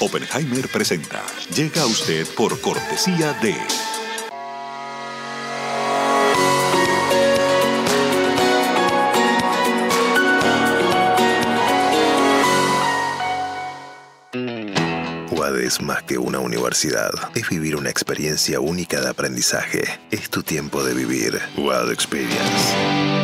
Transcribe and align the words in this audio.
Oppenheimer 0.00 0.68
presenta. 0.68 1.22
Llega 1.54 1.82
a 1.82 1.86
usted 1.86 2.26
por 2.36 2.60
cortesía 2.60 3.32
de. 3.34 3.56
Es 15.64 15.80
más 15.80 16.02
que 16.02 16.18
una 16.18 16.40
universidad. 16.40 17.10
Es 17.34 17.48
vivir 17.48 17.74
una 17.74 17.88
experiencia 17.88 18.60
única 18.60 19.00
de 19.00 19.08
aprendizaje. 19.08 19.82
Es 20.10 20.28
tu 20.28 20.42
tiempo 20.42 20.84
de 20.84 20.92
vivir. 20.92 21.40
UAD 21.56 21.90
Experience. 21.90 23.23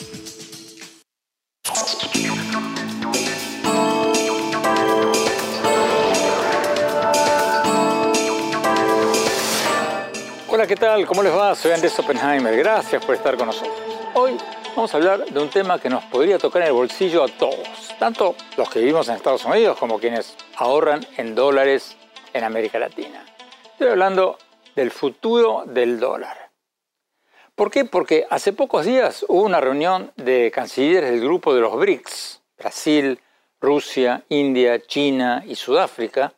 ¿Qué 10.71 10.77
tal? 10.77 11.05
¿Cómo 11.05 11.21
les 11.21 11.35
va? 11.35 11.53
Soy 11.53 11.73
Andrés 11.73 11.99
Oppenheimer. 11.99 12.55
Gracias 12.55 13.03
por 13.03 13.13
estar 13.13 13.35
con 13.35 13.47
nosotros. 13.47 13.75
Hoy 14.13 14.37
vamos 14.73 14.93
a 14.93 14.97
hablar 14.97 15.25
de 15.25 15.37
un 15.37 15.49
tema 15.49 15.77
que 15.77 15.89
nos 15.89 16.01
podría 16.05 16.37
tocar 16.37 16.61
en 16.61 16.69
el 16.69 16.73
bolsillo 16.73 17.25
a 17.25 17.27
todos, 17.27 17.93
tanto 17.99 18.37
los 18.55 18.69
que 18.69 18.79
vivimos 18.79 19.09
en 19.09 19.15
Estados 19.15 19.43
Unidos 19.43 19.77
como 19.77 19.99
quienes 19.99 20.33
ahorran 20.55 21.05
en 21.17 21.35
dólares 21.35 21.97
en 22.31 22.45
América 22.45 22.79
Latina. 22.79 23.25
Estoy 23.73 23.89
hablando 23.89 24.37
del 24.73 24.91
futuro 24.91 25.65
del 25.65 25.99
dólar. 25.99 26.51
¿Por 27.53 27.69
qué? 27.69 27.83
Porque 27.83 28.25
hace 28.29 28.53
pocos 28.53 28.85
días 28.85 29.25
hubo 29.27 29.41
una 29.41 29.59
reunión 29.59 30.13
de 30.15 30.51
cancilleres 30.55 31.11
del 31.11 31.19
grupo 31.19 31.53
de 31.53 31.59
los 31.59 31.75
BRICS, 31.75 32.43
Brasil, 32.57 33.19
Rusia, 33.59 34.23
India, 34.29 34.81
China 34.81 35.43
y 35.45 35.55
Sudáfrica, 35.55 36.33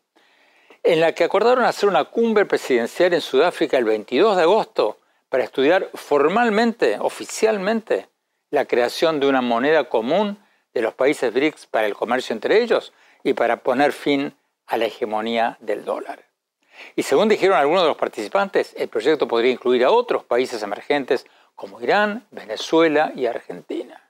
en 0.84 1.00
la 1.00 1.14
que 1.14 1.24
acordaron 1.24 1.64
hacer 1.64 1.88
una 1.88 2.04
cumbre 2.06 2.46
presidencial 2.46 3.14
en 3.14 3.22
Sudáfrica 3.22 3.78
el 3.78 3.86
22 3.86 4.36
de 4.36 4.44
agosto 4.44 4.98
para 5.30 5.46
estudiar 5.46 5.90
formalmente, 5.94 6.98
oficialmente, 7.00 8.08
la 8.50 8.66
creación 8.66 9.20
de 9.20 9.28
una 9.28 9.42
moneda 9.42 9.86
común 9.90 10.38
de 10.74 10.82
los 10.82 10.94
países 10.94 11.34
BRICS 11.34 11.68
para 11.68 11.88
el 11.88 11.96
comercio 11.96 12.34
entre 12.34 12.62
ellos 12.62 12.94
y 13.24 13.34
para 13.34 13.64
poner 13.64 13.94
fin 13.94 14.36
a 14.68 14.78
la 14.78 14.86
hegemonía 14.86 15.58
del 15.62 15.86
dólar. 15.86 16.26
Y 16.96 17.04
según 17.04 17.30
dijeron 17.30 17.58
algunos 17.58 17.84
de 17.84 17.88
los 17.88 17.98
participantes, 17.98 18.74
el 18.78 18.90
proyecto 18.90 19.28
podría 19.28 19.52
incluir 19.52 19.86
a 19.86 19.92
otros 19.92 20.24
países 20.24 20.62
emergentes 20.64 21.26
como 21.56 21.82
Irán, 21.82 22.26
Venezuela 22.32 23.12
y 23.16 23.26
Argentina. 23.26 24.02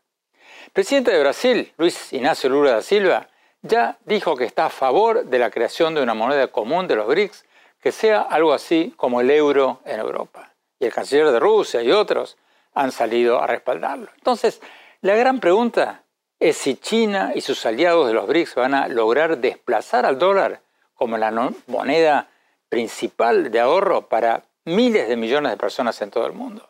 Presidente 0.72 1.12
de 1.12 1.20
Brasil, 1.20 1.74
Luis 1.78 2.12
Ignacio 2.14 2.50
Lula 2.50 2.72
da 2.72 2.82
Silva, 2.82 3.28
ya 3.64 3.98
dijo 4.06 4.36
que 4.36 4.44
está 4.44 4.68
a 4.68 4.70
favor 4.70 5.26
de 5.26 5.40
la 5.40 5.50
creación 5.50 5.96
de 5.96 6.04
una 6.04 6.14
moneda 6.14 6.48
común 6.48 6.88
de 6.88 6.96
los 6.96 7.08
BRICS 7.08 7.46
que 7.82 7.92
sea 7.92 8.22
algo 8.22 8.54
así 8.54 8.94
como 8.96 9.22
el 9.22 9.32
euro 9.32 9.80
en 9.86 10.00
Europa. 10.00 10.54
Y 10.80 10.86
el 10.86 10.94
canciller 10.94 11.32
de 11.32 11.40
Rusia 11.40 11.82
y 11.82 11.92
otros 11.92 12.38
han 12.74 12.92
salido 12.92 13.42
a 13.42 13.48
respaldarlo. 13.48 14.10
Entonces, 14.16 14.62
la 15.02 15.16
gran 15.16 15.40
pregunta 15.40 16.04
es 16.40 16.58
si 16.58 16.76
China 16.76 17.32
y 17.36 17.42
sus 17.42 17.66
aliados 17.66 18.08
de 18.08 18.14
los 18.14 18.28
BRICS 18.28 18.56
van 18.56 18.74
a 18.74 18.88
lograr 18.90 19.38
desplazar 19.38 20.06
al 20.06 20.20
dólar 20.20 20.62
como 20.94 21.18
la 21.18 21.32
moneda 21.68 22.30
principal 22.68 23.50
de 23.50 23.60
ahorro 23.60 24.08
para 24.08 24.44
miles 24.66 25.08
de 25.08 25.16
millones 25.16 25.52
de 25.52 25.58
personas 25.58 26.02
en 26.02 26.12
todo 26.12 26.26
el 26.26 26.34
mundo. 26.34 26.70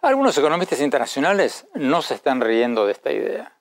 Algunos 0.00 0.36
economistas 0.38 0.80
internacionales 0.80 1.66
no 1.74 2.02
se 2.02 2.14
están 2.14 2.40
riendo 2.40 2.86
de 2.86 2.92
esta 2.92 3.12
idea 3.12 3.57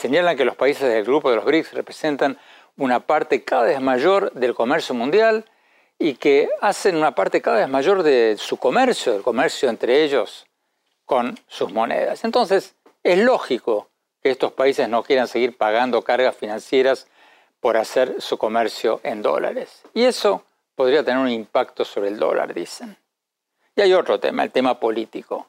señalan 0.00 0.36
que 0.36 0.46
los 0.46 0.56
países 0.56 0.88
del 0.88 1.04
grupo 1.04 1.28
de 1.28 1.36
los 1.36 1.44
BRICS 1.44 1.74
representan 1.74 2.38
una 2.78 3.00
parte 3.00 3.44
cada 3.44 3.64
vez 3.64 3.80
mayor 3.80 4.32
del 4.32 4.54
comercio 4.54 4.94
mundial 4.94 5.44
y 5.98 6.14
que 6.14 6.48
hacen 6.62 6.96
una 6.96 7.14
parte 7.14 7.42
cada 7.42 7.58
vez 7.58 7.68
mayor 7.68 8.02
de 8.02 8.36
su 8.38 8.56
comercio, 8.56 9.12
del 9.12 9.22
comercio 9.22 9.68
entre 9.68 10.02
ellos 10.02 10.46
con 11.04 11.38
sus 11.48 11.70
monedas. 11.70 12.24
Entonces, 12.24 12.74
es 13.02 13.18
lógico 13.18 13.90
que 14.22 14.30
estos 14.30 14.52
países 14.52 14.88
no 14.88 15.02
quieran 15.02 15.28
seguir 15.28 15.58
pagando 15.58 16.00
cargas 16.02 16.34
financieras 16.34 17.06
por 17.60 17.76
hacer 17.76 18.22
su 18.22 18.38
comercio 18.38 19.00
en 19.02 19.20
dólares. 19.20 19.82
Y 19.92 20.04
eso 20.04 20.44
podría 20.74 21.04
tener 21.04 21.20
un 21.20 21.28
impacto 21.28 21.84
sobre 21.84 22.08
el 22.08 22.18
dólar, 22.18 22.54
dicen. 22.54 22.96
Y 23.76 23.82
hay 23.82 23.92
otro 23.92 24.18
tema, 24.18 24.44
el 24.44 24.50
tema 24.50 24.80
político. 24.80 25.46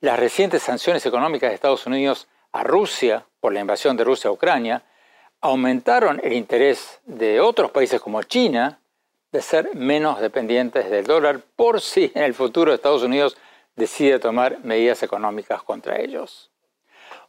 Las 0.00 0.18
recientes 0.18 0.62
sanciones 0.62 1.06
económicas 1.06 1.48
de 1.48 1.54
Estados 1.54 1.86
Unidos 1.86 2.28
a 2.52 2.62
Rusia 2.62 3.26
por 3.46 3.52
la 3.52 3.60
invasión 3.60 3.96
de 3.96 4.02
Rusia 4.02 4.28
a 4.28 4.32
Ucrania, 4.32 4.82
aumentaron 5.40 6.20
el 6.24 6.32
interés 6.32 6.98
de 7.04 7.40
otros 7.40 7.70
países 7.70 8.00
como 8.00 8.20
China 8.24 8.80
de 9.30 9.40
ser 9.40 9.72
menos 9.76 10.20
dependientes 10.20 10.90
del 10.90 11.06
dólar 11.06 11.38
por 11.54 11.80
si 11.80 12.10
en 12.16 12.24
el 12.24 12.34
futuro 12.34 12.74
Estados 12.74 13.04
Unidos 13.04 13.36
decide 13.76 14.18
tomar 14.18 14.58
medidas 14.64 15.04
económicas 15.04 15.62
contra 15.62 16.00
ellos. 16.00 16.50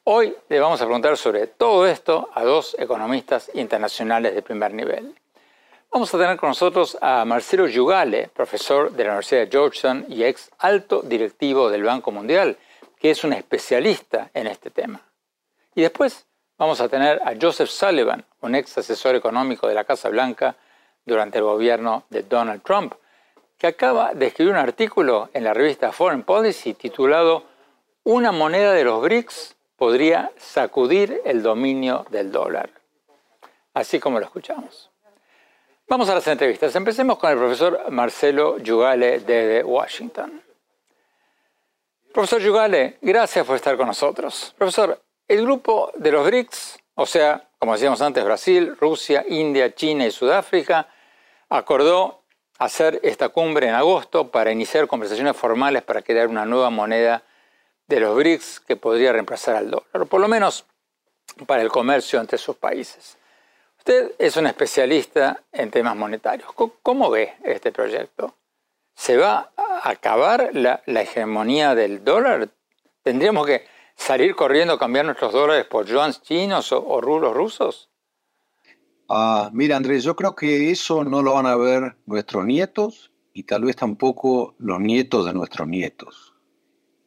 Hoy 0.06 0.35
le 0.50 0.59
vamos 0.59 0.81
a 0.81 0.85
preguntar 0.85 1.16
sobre 1.17 1.45
todo 1.45 1.85
esto 1.85 2.31
a 2.33 2.44
dos 2.44 2.75
economistas 2.79 3.51
internacionales 3.53 4.33
de 4.33 4.41
primer 4.41 4.73
nivel. 4.73 5.13
Vamos 5.91 6.11
a 6.11 6.17
tener 6.17 6.35
con 6.38 6.50
nosotros 6.50 6.97
a 7.00 7.25
Marcelo 7.25 7.67
Yugale, 7.67 8.31
profesor 8.33 8.91
de 8.91 9.03
la 9.03 9.12
Universidad 9.12 9.42
de 9.42 9.51
Georgetown 9.51 10.06
y 10.09 10.24
ex 10.24 10.50
alto 10.57 11.03
directivo 11.03 11.69
del 11.69 11.83
Banco 11.83 12.09
Mundial, 12.12 12.57
que 13.00 13.12
es 13.12 13.24
un 13.24 13.33
especialista 13.33 14.31
en 14.33 14.47
este 14.47 14.71
tema. 14.71 15.06
Y 15.77 15.81
después 15.81 16.25
vamos 16.57 16.81
a 16.81 16.89
tener 16.89 17.21
a 17.24 17.35
Joseph 17.39 17.69
Sullivan, 17.69 18.25
un 18.41 18.56
ex 18.56 18.79
asesor 18.79 19.13
económico 19.13 19.68
de 19.68 19.75
la 19.75 19.83
Casa 19.83 20.09
Blanca 20.09 20.56
durante 21.06 21.38
el 21.38 21.44
gobierno 21.44 22.03
de 22.09 22.24
Donald 22.24 22.63
Trump, 22.63 22.95
que 23.59 23.68
acaba 23.68 24.15
de 24.15 24.25
escribir 24.25 24.53
un 24.53 24.57
artículo 24.57 25.29
en 25.35 25.44
la 25.44 25.53
revista 25.53 25.91
Foreign 25.91 26.24
Policy 26.24 26.74
titulado 26.74 27.44
Una 28.06 28.31
moneda 28.31 28.74
de 28.74 28.85
los 28.85 29.03
BRICS 29.03 29.56
podría 29.75 30.31
sacudir 30.38 31.21
el 31.25 31.44
dominio 31.44 32.07
del 32.09 32.31
dólar. 32.31 32.71
Así 33.75 34.00
como 34.00 34.19
lo 34.19 34.25
escuchamos. 34.25 34.89
Vamos 35.88 36.09
a 36.09 36.15
las 36.15 36.27
entrevistas. 36.27 36.75
Empecemos 36.75 37.19
con 37.19 37.30
el 37.30 37.38
profesor 37.38 37.91
Marcelo 37.91 38.57
Yugale 38.57 39.19
desde 39.19 39.63
Washington. 39.63 40.41
Profesor 42.12 42.41
Yugale, 42.41 42.97
gracias 43.00 43.45
por 43.45 43.57
estar 43.57 43.77
con 43.77 43.85
nosotros. 43.85 44.56
Profesor, 44.57 45.00
el 45.27 45.41
grupo 45.41 45.91
de 45.95 46.12
los 46.12 46.25
BRICS, 46.25 46.79
o 46.95 47.06
sea, 47.06 47.47
como 47.59 47.74
decíamos 47.74 48.01
antes, 48.01 48.24
Brasil, 48.24 48.75
Rusia, 48.79 49.25
India, 49.27 49.74
China 49.74 50.06
y 50.06 50.12
Sudáfrica, 50.12 50.88
acordó 51.50 52.24
hacer 52.59 53.00
esta 53.03 53.29
cumbre 53.29 53.68
en 53.68 53.75
agosto 53.75 54.29
para 54.29 54.51
iniciar 54.51 54.88
conversaciones 54.88 55.35
formales 55.35 55.83
para 55.83 56.01
crear 56.01 56.27
una 56.27 56.45
nueva 56.45 56.69
moneda 56.69 57.24
de 57.88 58.00
los 58.00 58.15
BRICS 58.15 58.59
que 58.62 58.75
podría 58.75 59.13
reemplazar 59.13 59.56
al 59.56 59.71
dólar, 59.71 60.07
por 60.07 60.19
lo 60.19 60.27
menos 60.27 60.65
para 61.45 61.62
el 61.62 61.69
comercio 61.69 62.19
entre 62.19 62.38
sus 62.38 62.56
países. 62.56 63.18
Usted 63.77 64.12
es 64.18 64.35
un 64.35 64.47
especialista 64.47 65.44
en 65.51 65.71
temas 65.71 65.95
monetarios. 65.95 66.50
¿Cómo 66.83 67.09
ve 67.09 67.35
este 67.44 67.71
proyecto? 67.71 68.35
¿Se 68.95 69.15
va 69.15 69.51
a 69.56 69.89
acabar 69.89 70.50
la, 70.53 70.81
hegemonía 70.88 71.75
del 71.75 72.03
dólar? 72.03 72.50
¿Tendríamos 73.03 73.45
que 73.45 73.65
salir 73.97 74.35
corriendo 74.35 74.75
a 74.75 74.79
cambiar 74.79 75.05
nuestros 75.05 75.33
dólares 75.33 75.65
por 75.65 75.85
yuans 75.85 76.21
chinos 76.21 76.71
o, 76.71 76.85
o 76.85 77.01
rublos 77.01 77.35
rusos? 77.35 77.89
Ah, 79.09 79.49
mira, 79.53 79.77
Andrés, 79.77 80.03
yo 80.03 80.15
creo 80.15 80.35
que 80.35 80.71
eso 80.71 81.03
no 81.03 81.21
lo 81.21 81.33
van 81.33 81.45
a 81.45 81.55
ver 81.55 81.97
nuestros 82.05 82.45
nietos 82.45 83.11
y 83.33 83.44
tal 83.44 83.63
vez 83.63 83.75
tampoco 83.75 84.55
los 84.59 84.79
nietos 84.79 85.25
de 85.25 85.33
nuestros 85.33 85.67
nietos. 85.67 86.33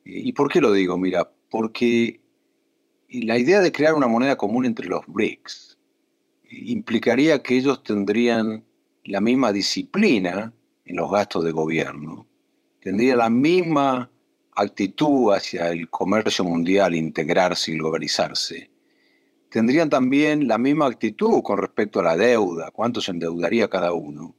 ¿Y 0.05 0.33
por 0.33 0.51
qué 0.51 0.61
lo 0.61 0.73
digo? 0.73 0.97
Mira, 0.97 1.31
porque 1.51 2.21
la 3.09 3.39
idea 3.39 3.61
de 3.61 3.73
crear 3.73 3.95
una 3.95 4.07
moneda 4.07 4.37
común 4.37 4.65
entre 4.65 4.87
los 4.87 5.07
BRICS 5.07 5.79
implicaría 6.51 7.43
que 7.43 7.57
ellos 7.57 7.83
tendrían 7.83 8.65
la 9.05 9.21
misma 9.21 9.53
disciplina 9.53 10.53
en 10.85 10.97
los 10.97 11.11
gastos 11.11 11.45
de 11.45 11.53
gobierno, 11.53 12.27
tendrían 12.81 13.19
la 13.19 13.31
misma 13.31 14.11
actitud 14.57 15.33
hacia 15.33 15.71
el 15.71 15.89
comercio 15.89 16.45
mundial, 16.45 16.95
integrarse 16.95 17.73
y 17.73 17.75
globalizarse, 17.77 18.71
tendrían 19.51 19.91
también 19.91 20.49
la 20.49 20.59
misma 20.59 20.87
actitud 20.87 21.43
con 21.43 21.59
respecto 21.59 22.01
a 22.01 22.05
la 22.05 22.17
deuda, 22.17 22.71
cuánto 22.71 23.01
se 23.01 23.11
endeudaría 23.11 23.69
cada 23.69 23.93
uno. 23.93 24.35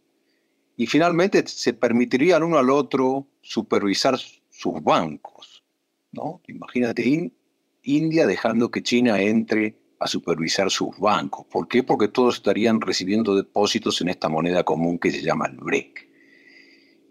Y 0.77 0.87
finalmente 0.87 1.45
se 1.47 1.73
permitirían 1.73 2.43
uno 2.43 2.57
al 2.57 2.69
otro 2.69 3.27
supervisar 3.41 4.17
sus 4.17 4.81
bancos. 4.83 5.63
¿no? 6.11 6.41
Imagínate 6.47 7.31
India 7.83 8.25
dejando 8.25 8.71
que 8.71 8.83
China 8.83 9.21
entre 9.21 9.77
a 9.99 10.07
supervisar 10.07 10.71
sus 10.71 10.97
bancos. 10.97 11.45
¿Por 11.45 11.67
qué? 11.67 11.83
Porque 11.83 12.07
todos 12.07 12.37
estarían 12.37 12.81
recibiendo 12.81 13.35
depósitos 13.35 14.01
en 14.01 14.09
esta 14.09 14.29
moneda 14.29 14.63
común 14.63 14.97
que 14.97 15.11
se 15.11 15.21
llama 15.21 15.45
el 15.45 15.57
BRIC. 15.57 16.09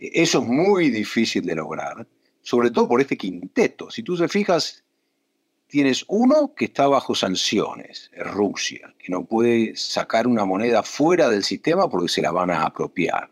Eso 0.01 0.41
es 0.41 0.49
muy 0.49 0.91
difícil 0.91 1.45
de 1.45 1.55
lograr, 1.55 2.09
sobre 2.43 2.71
todo 2.71 2.89
por 2.89 3.01
este 3.01 3.17
quinteto. 3.17 3.91
Si 3.91 4.03
tú 4.03 4.17
te 4.17 4.29
fijas, 4.29 4.85
tienes 5.67 6.05
uno 6.09 6.53
que 6.55 6.67
está 6.67 6.89
bajo 6.89 7.15
sanciones, 7.15 8.11
es 8.13 8.27
Rusia, 8.27 8.95
que 8.99 9.11
no 9.11 9.25
puede 9.25 9.77
sacar 9.77 10.27
una 10.27 10.45
moneda 10.45 10.83
fuera 10.83 11.29
del 11.29 11.45
sistema 11.45 11.89
porque 11.89 12.09
se 12.09 12.23
la 12.23 12.33
van 12.33 12.51
a 12.51 12.65
apropiar. 12.65 13.31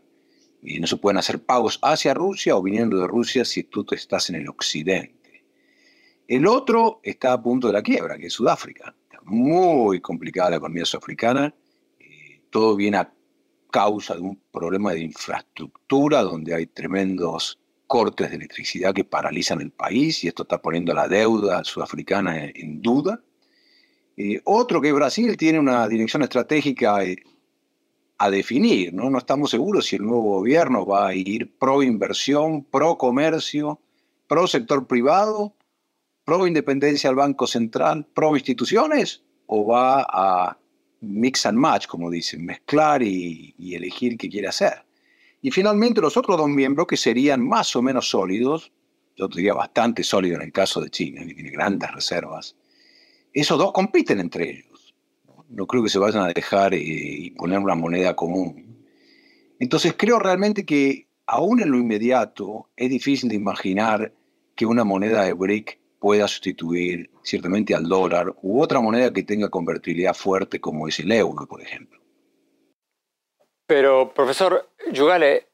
Y 0.62 0.81
no 0.81 0.87
se 0.87 0.96
pueden 0.96 1.19
hacer 1.19 1.43
pagos 1.43 1.78
hacia 1.82 2.14
Rusia 2.14 2.56
o 2.56 2.62
viniendo 2.62 2.99
de 2.99 3.06
Rusia 3.06 3.44
si 3.44 3.64
tú 3.64 3.87
estás 3.90 4.31
en 4.31 4.37
el 4.37 4.49
occidente. 4.49 5.44
El 6.26 6.46
otro 6.46 7.00
está 7.02 7.32
a 7.32 7.43
punto 7.43 7.69
de 7.69 7.72
la 7.72 7.82
quiebra, 7.82 8.19
que 8.19 8.26
es 8.26 8.32
Sudáfrica. 8.32 8.94
Está 9.05 9.20
muy 9.25 10.00
complicada 10.00 10.50
la 10.50 10.56
economía 10.56 10.84
sudafricana. 10.84 11.55
Eh, 11.99 12.43
todo 12.50 12.76
viene 12.76 12.99
a 12.99 13.12
causa 13.70 14.14
de 14.14 14.20
un 14.20 14.40
problema 14.50 14.93
de 14.93 15.00
infraestructura 15.00 16.22
donde 16.22 16.55
hay 16.55 16.66
tremendos 16.66 17.58
cortes 17.88 18.31
de 18.31 18.37
electricidad 18.37 18.94
que 18.94 19.02
paralizan 19.02 19.61
el 19.61 19.73
país 19.73 20.23
y 20.23 20.29
esto 20.29 20.43
está 20.44 20.61
poniendo 20.62 20.94
la 20.94 21.08
deuda 21.08 21.64
sudafricana 21.64 22.44
en, 22.44 22.81
duda. 22.81 23.20
Eh, 24.17 24.40
otro 24.44 24.81
que 24.81 24.93
Brasil 24.93 25.37
tiene 25.37 25.58
una 25.58 25.88
dirección 25.88 26.23
estratégica 26.23 27.02
eh, 27.02 27.17
a 28.19 28.31
definir, 28.31 28.93
¿no? 28.93 29.08
no 29.11 29.19
estamos 29.19 29.50
seguros 29.50 29.87
si 29.87 29.96
el 29.96 30.02
nuevo 30.02 30.23
gobierno 30.23 30.85
va 30.85 31.08
a 31.08 31.14
ir 31.14 31.56
pro 31.58 31.82
inversión, 31.82 32.64
pro 32.64 32.99
comercio, 32.99 33.81
pro 34.26 34.46
sector 34.46 34.87
privado, 34.87 35.55
pro 36.25 36.46
independencia 36.46 37.08
del 37.08 37.17
Banco 37.17 37.46
Central, 37.46 38.06
pro 38.12 38.37
instituciones 38.37 39.23
o 39.46 39.67
va 39.67 40.02
a 40.02 40.58
mix 41.00 41.46
and 41.46 41.56
match, 41.56 41.87
como 41.87 42.11
dicen, 42.11 42.44
mezclar 42.44 43.02
y 43.02 43.55
elegir 43.75 44.19
qué 44.19 44.29
quiere 44.29 44.49
hacer. 44.49 44.88
Y 45.40 45.50
finalmente 45.50 46.00
los 46.00 46.17
otros 46.17 46.37
dos 46.37 46.49
miembros 46.49 46.87
que 46.87 46.96
serían 46.96 47.46
más 47.46 47.75
o 47.76 47.82
menos 47.82 48.08
sólidos, 48.11 48.73
yo 49.17 49.29
diría 49.29 49.55
bastante 49.55 50.02
sólido 50.02 50.37
en 50.37 50.43
el 50.43 50.52
caso 50.52 50.81
de 50.81 50.90
China, 50.90 51.25
que 51.26 51.35
tiene 51.35 51.50
grandes 51.50 51.90
reservas, 51.93 52.56
esos 53.32 53.58
dos 53.58 53.73
compiten 53.73 54.20
entre 54.20 54.50
ellos. 54.50 54.94
No 55.49 55.67
creo 55.67 55.82
que 55.82 55.88
se 55.88 55.99
vayan 55.99 56.25
a 56.25 56.32
dejar 56.32 56.75
eh, 56.75 56.81
y 56.81 57.31
poner 57.31 57.58
una 57.58 57.75
moneda 57.75 58.14
común. 58.17 58.85
Entonces 59.58 59.94
creo 59.96 60.19
realmente 60.19 60.64
que 60.64 61.08
aún 61.26 61.61
en 61.61 61.70
lo 61.70 61.79
inmediato 61.79 62.70
es 62.76 62.91
difícil 62.91 63.29
de 63.29 63.37
imaginar 63.37 64.12
que 64.55 64.67
una 64.67 64.84
moneda 64.84 65.23
de 65.23 65.32
BRIC 65.32 65.79
pueda 65.99 66.29
sustituir 66.29 67.11
ciertamente 67.23 67.75
al 67.75 67.84
dólar 67.88 68.34
u 68.43 68.61
otra 68.61 68.81
moneda 68.81 69.12
que 69.12 69.23
tenga 69.23 69.49
convertibilidad 69.49 70.14
fuerte 70.14 70.61
como 70.61 70.88
es 70.88 70.99
el 71.00 71.12
euro, 71.12 71.46
por 71.46 71.61
ejemplo. 71.61 71.99
Pero, 73.67 74.14
profesor 74.14 74.70
Yugale, 74.93 75.47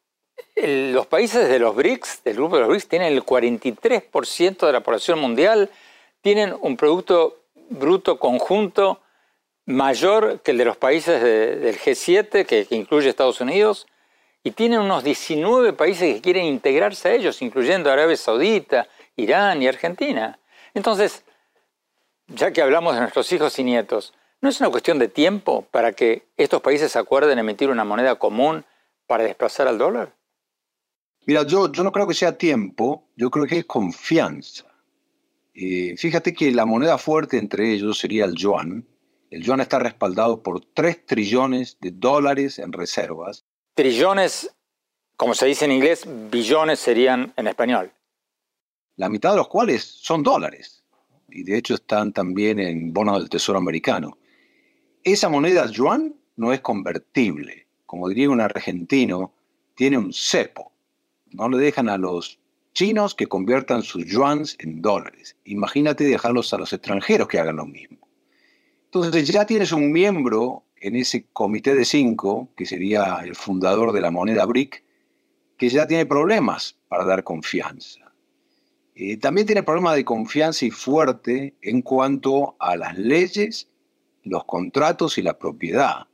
los 0.56 1.06
países 1.06 1.48
de 1.48 1.58
los 1.58 1.74
BRICS, 1.74 2.24
del 2.24 2.34
grupo 2.34 2.56
de 2.56 2.62
los 2.62 2.68
BRICS, 2.68 2.88
tienen 2.88 3.12
el 3.12 3.24
43% 3.24 4.66
de 4.66 4.72
la 4.72 4.80
población 4.80 5.18
mundial, 5.18 5.70
tienen 6.20 6.54
un 6.60 6.76
Producto 6.76 7.44
Bruto 7.70 8.18
Conjunto 8.18 9.00
mayor 9.66 10.40
que 10.40 10.50
el 10.50 10.58
de 10.58 10.64
los 10.64 10.76
países 10.76 11.22
del 11.22 11.78
G7, 11.78 12.44
que, 12.44 12.66
que, 12.66 12.74
incluye 12.76 13.08
Estados 13.08 13.40
Unidos, 13.40 13.86
y 14.42 14.50
tienen 14.50 14.80
unos 14.80 15.04
19 15.04 15.72
países 15.72 16.14
que 16.14 16.20
quieren 16.20 16.44
integrarse 16.44 17.08
a 17.08 17.14
ellos, 17.14 17.40
incluyendo 17.40 17.90
Arabia 17.90 18.16
Saudita, 18.16 18.88
Irán 19.16 19.62
y 19.62 19.68
Argentina. 19.68 20.38
Entonces, 20.74 21.24
ya 22.26 22.52
que 22.52 22.60
hablamos 22.60 22.94
de 22.94 23.00
nuestros 23.00 23.32
hijos 23.32 23.58
y 23.58 23.64
nietos, 23.64 24.12
¿No 24.44 24.50
es 24.50 24.60
una 24.60 24.68
cuestión 24.68 24.98
de 24.98 25.08
tiempo 25.08 25.66
para 25.70 25.92
que 25.92 26.26
estos 26.36 26.60
países 26.60 26.96
acuerden 26.96 27.38
emitir 27.38 27.70
una 27.70 27.84
moneda 27.84 28.16
común 28.16 28.66
para 29.06 29.24
desplazar 29.24 29.68
al 29.68 29.78
dólar? 29.78 30.16
Mira, 31.26 31.42
yo, 31.44 31.72
yo 31.72 31.82
no 31.82 31.92
creo 31.92 32.06
que 32.06 32.14
sea 32.14 32.36
tiempo, 32.36 33.08
yo 33.16 33.30
creo 33.30 33.46
que 33.46 33.58
es 33.58 33.64
confianza. 33.64 34.66
Eh, 35.54 35.94
fíjate 35.96 36.34
que 36.34 36.50
la 36.50 36.66
moneda 36.66 36.98
fuerte 36.98 37.38
entre 37.38 37.72
ellos 37.72 37.98
sería 37.98 38.24
el 38.24 38.34
yuan. 38.34 38.86
El 39.30 39.42
yuan 39.42 39.60
está 39.60 39.78
respaldado 39.78 40.42
por 40.42 40.64
3 40.74 41.06
trillones 41.06 41.78
de 41.80 41.92
dólares 41.92 42.58
en 42.58 42.72
reservas. 42.72 43.44
Trillones, 43.74 44.54
como 45.16 45.34
se 45.34 45.46
dice 45.46 45.64
en 45.64 45.72
inglés, 45.72 46.06
billones 46.30 46.78
serían 46.78 47.32
en 47.36 47.46
español. 47.46 47.92
La 48.96 49.08
mitad 49.08 49.30
de 49.30 49.38
los 49.38 49.48
cuales 49.48 49.82
son 49.82 50.22
dólares. 50.22 50.84
Y 51.28 51.42
de 51.42 51.56
hecho 51.56 51.74
están 51.74 52.12
también 52.12 52.60
en 52.60 52.92
bonos 52.92 53.18
del 53.18 53.30
Tesoro 53.30 53.58
americano. 53.58 54.18
Esa 55.02 55.28
moneda 55.28 55.66
yuan 55.66 56.14
no 56.36 56.52
es 56.52 56.60
convertible. 56.60 57.63
Como 57.86 58.08
diría 58.08 58.30
un 58.30 58.40
argentino, 58.40 59.32
tiene 59.74 59.98
un 59.98 60.12
cepo. 60.12 60.72
No 61.32 61.48
le 61.48 61.58
dejan 61.58 61.88
a 61.88 61.98
los 61.98 62.38
chinos 62.72 63.14
que 63.14 63.26
conviertan 63.26 63.82
sus 63.82 64.04
yuans 64.04 64.56
en 64.58 64.82
dólares. 64.82 65.36
Imagínate 65.44 66.04
dejarlos 66.04 66.52
a 66.52 66.58
los 66.58 66.72
extranjeros 66.72 67.28
que 67.28 67.38
hagan 67.38 67.56
lo 67.56 67.66
mismo. 67.66 67.98
Entonces 68.86 69.28
ya 69.28 69.46
tienes 69.46 69.72
un 69.72 69.90
miembro 69.90 70.64
en 70.76 70.96
ese 70.96 71.26
comité 71.32 71.74
de 71.74 71.84
cinco, 71.84 72.50
que 72.56 72.66
sería 72.66 73.20
el 73.24 73.34
fundador 73.34 73.92
de 73.92 74.00
la 74.00 74.10
moneda 74.10 74.44
BRIC, 74.44 74.84
que 75.56 75.68
ya 75.68 75.86
tiene 75.86 76.06
problemas 76.06 76.76
para 76.88 77.04
dar 77.04 77.24
confianza. 77.24 78.12
Eh, 78.94 79.16
también 79.16 79.46
tiene 79.46 79.62
problemas 79.62 79.96
de 79.96 80.04
confianza 80.04 80.64
y 80.66 80.70
fuerte 80.70 81.54
en 81.62 81.82
cuanto 81.82 82.56
a 82.60 82.76
las 82.76 82.96
leyes 82.96 83.68
los 84.22 84.44
contratos 84.44 85.18
y 85.18 85.22
la 85.22 85.38
propiedad. 85.38 86.06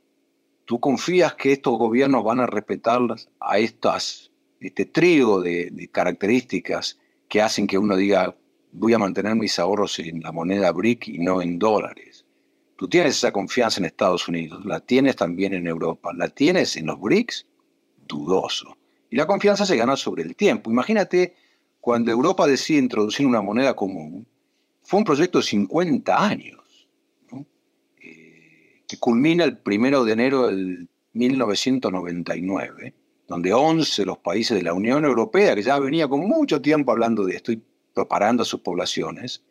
¿Tú 0.71 0.79
confías 0.79 1.35
que 1.35 1.51
estos 1.51 1.77
gobiernos 1.77 2.23
van 2.23 2.39
a 2.39 2.47
respetar 2.47 3.01
a 3.41 3.57
estas, 3.57 4.31
este 4.61 4.85
trío 4.85 5.41
de, 5.41 5.89
características 5.91 6.97
que 7.27 7.41
hacen 7.41 7.67
que 7.67 7.77
uno 7.77 7.97
diga, 7.97 8.37
voy 8.71 8.93
a 8.93 8.97
mantener 8.97 9.35
mis 9.35 9.59
ahorros 9.59 9.99
en 9.99 10.21
la 10.21 10.31
moneda 10.31 10.71
BRIC 10.71 11.09
y 11.09 11.17
no 11.17 11.41
en 11.41 11.59
dólares? 11.59 12.25
Tú 12.77 12.87
tienes 12.87 13.17
esa 13.17 13.33
confianza 13.33 13.81
en 13.81 13.85
Estados 13.87 14.29
Unidos, 14.29 14.63
la 14.63 14.79
tienes 14.79 15.17
también 15.17 15.53
en 15.53 15.67
Europa, 15.67 16.13
la 16.15 16.29
tienes 16.29 16.77
en 16.77 16.85
los 16.85 17.01
BRICS, 17.01 17.47
dudoso. 18.07 18.77
Y 19.09 19.17
la 19.17 19.27
confianza 19.27 19.65
se 19.65 19.75
gana 19.75 19.97
sobre 19.97 20.23
el 20.23 20.37
tiempo. 20.37 20.71
Imagínate 20.71 21.35
cuando 21.81 22.13
Europa 22.13 22.47
decide 22.47 22.79
introducir 22.79 23.27
una 23.27 23.41
moneda 23.41 23.75
común, 23.75 24.25
fue 24.83 24.99
un 24.99 25.03
proyecto 25.03 25.39
de 25.39 25.43
50 25.43 26.25
años 26.25 26.60
que 28.91 28.97
culmina 28.97 29.45
el 29.45 29.57
primero 29.57 30.03
de 30.03 30.11
enero 30.11 30.47
del 30.47 30.89
1999, 31.13 32.93
donde 33.25 33.53
11 33.53 34.01
de 34.01 34.05
los 34.05 34.17
países 34.17 34.57
de 34.57 34.63
la 34.63 34.73
Unión 34.73 35.05
Europea, 35.05 35.55
que 35.55 35.61
ya 35.61 35.79
venía 35.79 36.09
con 36.09 36.19
mucho 36.19 36.61
tiempo 36.61 36.91
hablando 36.91 37.23
de 37.23 37.37
esto 37.37 37.53
y 37.53 37.63
preparando 37.93 38.43
a 38.43 38.45
sus 38.45 38.59
poblaciones, 38.59 39.45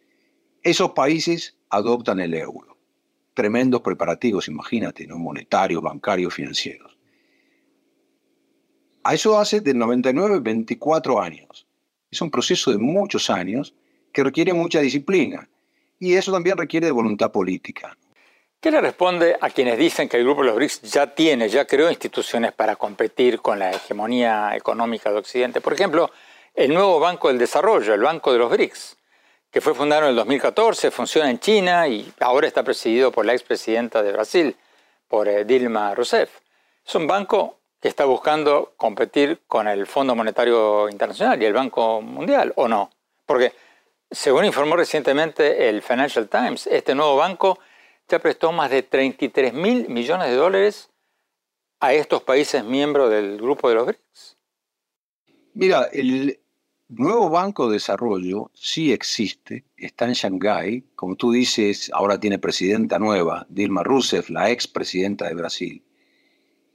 esos 0.62 0.90
países 0.90 1.56
adoptan 1.70 2.20
el 2.20 2.35
euro. 2.35 2.76
Tremendos 3.32 3.80
preparativos, 3.80 4.47
imagínate, 4.49 5.06
¿no? 5.06 5.16
monetarios, 5.16 5.80
bancarios, 5.80 6.35
financieros. 6.35 6.99
A 9.04 9.14
eso 9.14 9.38
hace 9.38 9.62
del 9.62 9.78
99 9.78 10.40
24 10.40 11.18
años. 11.18 11.66
Es 12.11 12.20
un 12.20 12.30
proceso 12.30 12.73
de 12.73 12.76
muchos 12.76 13.30
años 13.30 13.75
que 14.12 14.23
requiere 14.23 14.52
mucha 14.52 14.80
disciplina 14.80 15.49
y 15.99 16.12
eso 16.12 16.30
también 16.30 16.59
requiere 16.59 16.85
de 16.85 16.92
voluntad 16.92 17.32
política. 17.32 17.97
¿Qué 18.61 18.71
le 18.71 18.83
responde 18.83 19.38
a 19.40 19.49
quienes 19.49 19.79
dicen 19.79 20.07
que 20.07 20.19
el 20.19 20.25
Grupo 20.25 20.43
de 20.43 20.49
los 20.49 20.57
BRICS 20.57 20.83
ya 20.83 21.14
tiene, 21.14 21.49
ya 21.49 21.64
creó 21.64 21.88
instituciones 21.88 22.52
para 22.52 22.76
competir 22.76 23.40
con 23.40 23.59
la 23.59 23.71
hegemonía 23.71 24.55
económica 24.55 25.11
de 25.11 25.17
Occidente? 25.17 25.62
Por 25.62 25.73
ejemplo, 25.73 26.11
el 26.55 26.75
nuevo 26.75 27.00
Banco 27.00 27.29
del 27.29 27.38
Desarrollo, 27.38 27.95
el 27.95 28.02
Banco 28.02 28.35
de 28.35 28.38
los 28.38 28.50
BRICS, 28.50 28.99
que 29.50 29.62
fue 29.62 29.73
fundado 29.73 30.02
en 30.02 30.11
el 30.11 30.17
2014, 30.17 30.90
funciona 30.90 31.31
en 31.31 31.40
China 31.40 31.88
y 31.88 32.12
ahora 32.21 32.47
está 32.47 32.62
presidido 32.62 33.11
por 33.11 33.25
la 33.25 33.33
expresidenta 33.33 34.02
de 34.02 34.12
Brasil, 34.12 34.55
por 35.09 35.26
eh, 35.26 35.47
Dilma 35.47 35.95
Rousseff. 35.95 36.29
Es 36.87 36.95
un 36.95 37.07
banco 37.07 37.61
que 37.81 37.88
está 37.88 38.05
buscando 38.05 38.75
competir 38.76 39.40
con 39.47 39.69
el 39.69 39.87
Fondo 39.87 40.14
Monetario 40.14 40.90
Internacional 40.90 41.43
y 41.43 41.47
el 41.47 41.55
Banco 41.55 42.02
Mundial, 42.02 42.52
¿o 42.57 42.69
no? 42.69 42.90
Porque, 43.25 43.55
según 44.11 44.45
informó 44.45 44.76
recientemente 44.76 45.71
el 45.71 45.81
Financial 45.81 46.29
Times, 46.29 46.67
este 46.67 46.95
nuevo 46.95 47.17
banco 47.17 47.59
ya 48.11 48.19
prestó 48.19 48.52
más 48.52 48.71
de 48.71 48.83
33 48.83 49.55
mil 49.55 49.88
millones 49.88 50.29
de 50.29 50.35
dólares 50.35 50.90
a 51.79 51.95
estos 51.95 52.23
países 52.23 52.64
miembros 52.64 53.11
del 53.11 53.37
grupo 53.38 53.69
de 53.69 53.75
los 53.76 53.87
BRICS. 53.87 54.37
Mira, 55.55 55.85
el 55.93 56.38
nuevo 56.88 57.31
Banco 57.31 57.69
de 57.69 57.75
Desarrollo 57.75 58.50
sí 58.52 58.93
existe, 58.93 59.64
está 59.76 60.07
en 60.07 60.12
Shanghái, 60.12 60.85
como 60.95 61.17
tú 61.17 61.33
dices, 61.33 61.90
ahora 61.95 62.19
tiene 62.19 62.38
presidenta 62.38 62.99
nueva, 62.99 63.47
Dilma 63.49 63.83
Rousseff, 63.83 64.29
la 64.29 64.50
ex 64.50 64.67
presidenta 64.67 65.29
de 65.29 65.35
Brasil. 65.35 65.85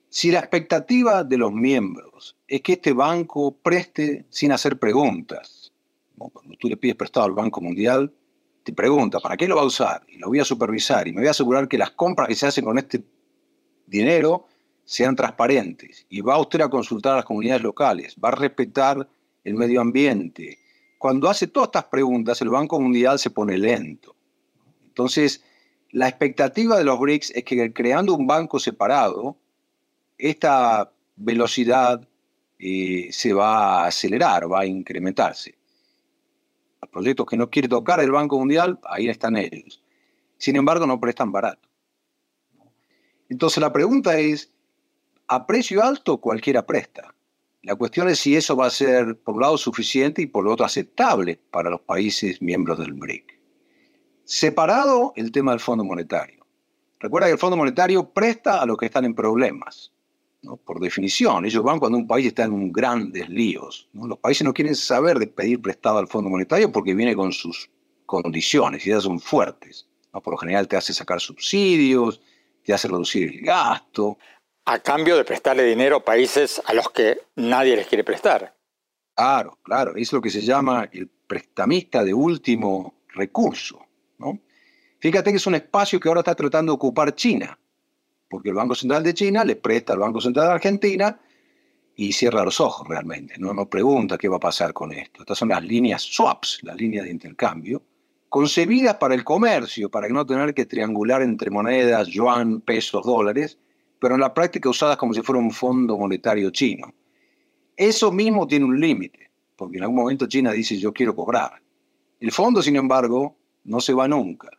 Si 0.09 0.31
la 0.31 0.39
expectativa 0.39 1.23
de 1.23 1.37
los 1.37 1.51
miembros 1.51 2.37
es 2.47 2.61
que 2.61 2.73
este 2.73 2.93
banco 2.93 3.57
preste 3.57 4.25
sin 4.29 4.53
hacer 4.53 4.79
preguntas, 4.79 5.73
cuando 6.17 6.55
tú 6.57 6.69
le 6.69 6.77
pides 6.77 6.95
prestado 6.95 7.25
al 7.25 7.33
Banco 7.33 7.59
Mundial, 7.59 8.13
te 8.65 8.73
pregunta, 8.73 9.19
¿para 9.19 9.37
qué 9.37 9.47
lo 9.47 9.57
va 9.57 9.61
a 9.61 9.65
usar? 9.65 10.01
Y 10.07 10.17
lo 10.17 10.27
voy 10.27 10.39
a 10.39 10.43
supervisar 10.43 11.07
y 11.07 11.13
me 11.13 11.21
voy 11.21 11.27
a 11.27 11.31
asegurar 11.31 11.67
que 11.67 11.77
las 11.77 11.91
compras 11.91 12.27
que 12.27 12.33
se 12.33 12.47
hacen 12.47 12.65
con 12.65 12.79
este 12.79 13.03
dinero 13.85 14.47
sean 14.83 15.15
transparentes. 15.15 16.07
Y 16.09 16.21
va 16.21 16.39
usted 16.39 16.61
a 16.61 16.69
consultar 16.69 17.13
a 17.13 17.17
las 17.17 17.25
comunidades 17.25 17.61
locales, 17.61 18.15
va 18.21 18.29
a 18.29 18.35
respetar 18.35 19.07
el 19.43 19.53
medio 19.53 19.81
ambiente. 19.81 20.57
Cuando 20.97 21.29
hace 21.29 21.45
todas 21.45 21.67
estas 21.67 21.83
preguntas, 21.83 22.41
el 22.41 22.49
Banco 22.49 22.79
Mundial 22.79 23.19
se 23.19 23.29
pone 23.29 23.55
lento. 23.55 24.15
Entonces, 24.83 25.43
la 25.91 26.09
expectativa 26.09 26.75
de 26.75 26.85
los 26.85 26.99
BRICS 26.99 27.33
es 27.35 27.43
que 27.43 27.71
creando 27.71 28.15
un 28.15 28.25
banco 28.25 28.59
separado, 28.59 29.37
esta 30.17 30.91
velocidad 31.17 32.07
eh, 32.57 33.09
se 33.11 33.31
va 33.31 33.83
a 33.83 33.85
acelerar, 33.85 34.51
va 34.51 34.61
a 34.61 34.65
incrementarse. 34.65 35.53
Proyectos 36.95 37.25
que 37.25 37.35
no 37.35 37.49
quiere 37.49 37.67
tocar 37.67 37.99
el 37.99 38.09
Banco 38.09 38.39
Mundial, 38.39 38.79
ahí 38.85 39.09
están 39.09 39.35
ellos. 39.35 39.83
Sin 40.37 40.55
embargo, 40.55 40.87
no 40.87 40.97
prestan 40.97 41.29
barato. 41.29 41.67
Entonces 43.27 43.59
la 43.59 43.73
pregunta 43.73 44.17
es, 44.17 44.53
a 45.27 45.45
precio 45.45 45.83
alto 45.83 46.21
cualquiera 46.21 46.65
presta. 46.65 47.13
La 47.63 47.75
cuestión 47.75 48.07
es 48.07 48.19
si 48.19 48.37
eso 48.37 48.55
va 48.55 48.67
a 48.67 48.69
ser, 48.69 49.19
por 49.19 49.35
un 49.35 49.41
lado, 49.41 49.57
suficiente 49.57 50.21
y 50.21 50.27
por 50.27 50.45
lo 50.45 50.53
otro, 50.53 50.65
aceptable 50.65 51.37
para 51.51 51.69
los 51.69 51.81
países 51.81 52.41
miembros 52.41 52.79
del 52.79 52.93
BRIC. 52.93 53.41
Separado 54.23 55.11
el 55.17 55.33
tema 55.33 55.51
del 55.51 55.59
Fondo 55.59 55.83
Monetario. 55.83 56.47
Recuerda 57.01 57.27
que 57.27 57.33
el 57.33 57.39
Fondo 57.39 57.57
Monetario 57.57 58.09
presta 58.13 58.61
a 58.61 58.65
los 58.65 58.77
que 58.77 58.85
están 58.85 59.03
en 59.03 59.15
problemas 59.15 59.91
por 60.65 60.79
definición. 60.79 61.45
Ellos 61.45 61.63
van 61.63 61.79
cuando 61.79 61.97
un 61.97 62.07
país 62.07 62.27
está 62.27 62.43
en 62.43 62.53
un 62.53 62.71
grandes 62.71 63.29
líos. 63.29 63.87
Los 63.93 64.19
países 64.19 64.43
no 64.45 64.53
quieren 64.53 64.75
saber 64.75 65.19
de 65.19 65.27
pedir 65.27 65.61
prestado 65.61 65.97
al 65.97 66.07
Fondo 66.07 66.29
Monetario 66.29 66.71
porque 66.71 66.93
viene 66.93 67.15
con 67.15 67.31
sus 67.31 67.69
condiciones 68.05 68.85
y 68.85 68.91
ellas 68.91 69.03
son 69.03 69.19
fuertes. 69.19 69.87
Por 70.11 70.33
lo 70.33 70.37
general 70.37 70.67
te 70.67 70.77
hace 70.77 70.93
sacar 70.93 71.19
subsidios, 71.19 72.21
te 72.63 72.73
hace 72.73 72.87
reducir 72.87 73.29
el 73.29 73.41
gasto. 73.41 74.17
A 74.65 74.79
cambio 74.79 75.17
de 75.17 75.25
prestarle 75.25 75.63
dinero 75.63 75.97
a 75.97 76.05
países 76.05 76.61
a 76.65 76.73
los 76.73 76.89
que 76.89 77.19
nadie 77.35 77.75
les 77.75 77.87
quiere 77.87 78.03
prestar. 78.03 78.55
Claro, 79.15 79.59
claro. 79.63 79.95
Es 79.95 80.11
lo 80.13 80.21
que 80.21 80.29
se 80.29 80.41
llama 80.41 80.89
el 80.91 81.07
prestamista 81.07 82.03
de 82.03 82.13
último 82.13 83.01
recurso. 83.09 83.85
¿no? 84.17 84.39
Fíjate 84.99 85.31
que 85.31 85.37
es 85.37 85.47
un 85.47 85.55
espacio 85.55 85.99
que 85.99 86.07
ahora 86.07 86.21
está 86.21 86.35
tratando 86.35 86.71
de 86.71 86.75
ocupar 86.75 87.13
China 87.15 87.57
porque 88.35 88.49
el 88.49 88.55
Banco 88.55 88.75
Central 88.75 89.01
de 89.01 89.13
China 89.13 89.45
le 89.45 89.55
presta 89.55 89.93
al 89.93 89.99
Banco 89.99 90.19
Central 90.19 90.47
de 90.47 90.53
Argentina 90.55 91.17
y 91.95 92.11
cierra 92.11 92.43
los 92.43 92.59
ojos 92.59 92.85
realmente. 92.85 93.35
No 93.37 93.53
nos 93.53 93.67
pregunta 93.67 94.17
qué 94.17 94.27
va 94.27 94.35
a 94.35 94.41
pasar 94.41 94.73
con 94.73 94.91
esto. 94.91 95.21
Estas 95.21 95.37
son 95.37 95.47
las 95.47 95.63
líneas 95.63 96.01
swaps, 96.01 96.59
las 96.63 96.75
líneas 96.75 97.05
de 97.05 97.11
intercambio, 97.11 97.81
concebidas 98.27 98.95
para 98.95 99.15
el 99.15 99.23
comercio, 99.23 99.89
para 99.89 100.09
no 100.09 100.25
tener 100.25 100.53
que 100.53 100.65
triangular 100.65 101.21
entre 101.21 101.49
monedas, 101.49 102.09
yuan, 102.09 102.59
pesos, 102.59 103.05
dólares, 103.05 103.57
pero 104.01 104.15
en 104.15 104.19
la 104.19 104.33
práctica 104.33 104.67
usadas 104.67 104.97
como 104.97 105.13
si 105.13 105.21
fuera 105.21 105.39
un 105.39 105.51
fondo 105.51 105.97
monetario 105.97 106.49
chino. 106.49 106.93
Eso 107.77 108.11
mismo 108.11 108.47
tiene 108.47 108.65
un 108.65 108.77
límite, 108.77 109.31
porque 109.55 109.77
en 109.77 109.83
algún 109.83 109.99
momento 109.99 110.27
China 110.27 110.51
dice 110.51 110.77
yo 110.77 110.91
quiero 110.91 111.15
cobrar. 111.15 111.61
El 112.19 112.33
fondo, 112.33 112.61
sin 112.61 112.75
embargo, 112.75 113.37
no 113.63 113.79
se 113.79 113.93
va 113.93 114.09
nunca. 114.09 114.49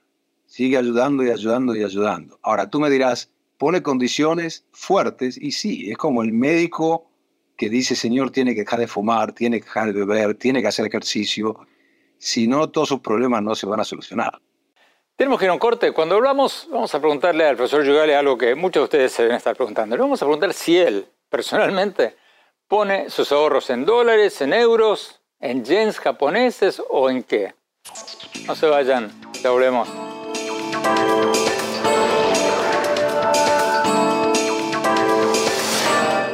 Sigue 0.47 0.78
ayudando 0.78 1.23
y 1.23 1.28
ayudando 1.28 1.76
y 1.76 1.85
ayudando. 1.85 2.38
Ahora 2.40 2.71
tú 2.71 2.80
me 2.80 2.88
dirás, 2.88 3.30
pone 3.58 3.82
condiciones 3.82 4.64
fuertes 4.72 5.38
y 5.40 5.52
sí, 5.52 5.90
es 5.90 5.96
como 5.96 6.22
el 6.22 6.32
médico 6.32 7.10
que 7.56 7.70
dice, 7.70 7.96
Señor, 7.96 8.30
tiene 8.30 8.54
que 8.54 8.60
dejar 8.60 8.80
de 8.80 8.86
fumar, 8.86 9.32
tiene 9.32 9.60
que 9.60 9.64
dejar 9.64 9.92
de 9.92 10.04
beber, 10.04 10.34
tiene 10.34 10.60
que 10.60 10.68
hacer 10.68 10.86
ejercicio. 10.86 11.58
Si 12.18 12.46
no, 12.46 12.68
todos 12.68 12.88
sus 12.88 13.00
problemas 13.00 13.42
no 13.42 13.54
se 13.54 13.66
van 13.66 13.80
a 13.80 13.84
solucionar. 13.84 14.38
Tenemos 15.16 15.38
que 15.38 15.46
ir 15.46 15.50
a 15.50 15.54
un 15.54 15.58
corte. 15.58 15.92
Cuando 15.92 16.16
hablamos, 16.16 16.68
vamos 16.70 16.94
a 16.94 17.00
preguntarle 17.00 17.46
al 17.46 17.56
profesor 17.56 17.84
Yugale 17.84 18.14
algo 18.14 18.36
que 18.36 18.54
muchos 18.54 18.82
de 18.82 18.84
ustedes 18.84 19.12
se 19.12 19.22
deben 19.22 19.38
estar 19.38 19.56
preguntando. 19.56 19.96
Le 19.96 20.02
vamos 20.02 20.20
a 20.20 20.26
preguntar 20.26 20.52
si 20.52 20.76
él, 20.76 21.06
personalmente, 21.30 22.16
pone 22.68 23.08
sus 23.08 23.32
ahorros 23.32 23.70
en 23.70 23.86
dólares, 23.86 24.40
en 24.42 24.52
euros, 24.52 25.22
en 25.40 25.64
yens 25.64 25.98
japoneses 25.98 26.82
o 26.90 27.08
en 27.08 27.22
qué. 27.22 27.54
No 28.46 28.54
se 28.54 28.66
vayan, 28.66 29.10
ya 29.42 29.50
volvemos. 29.50 29.88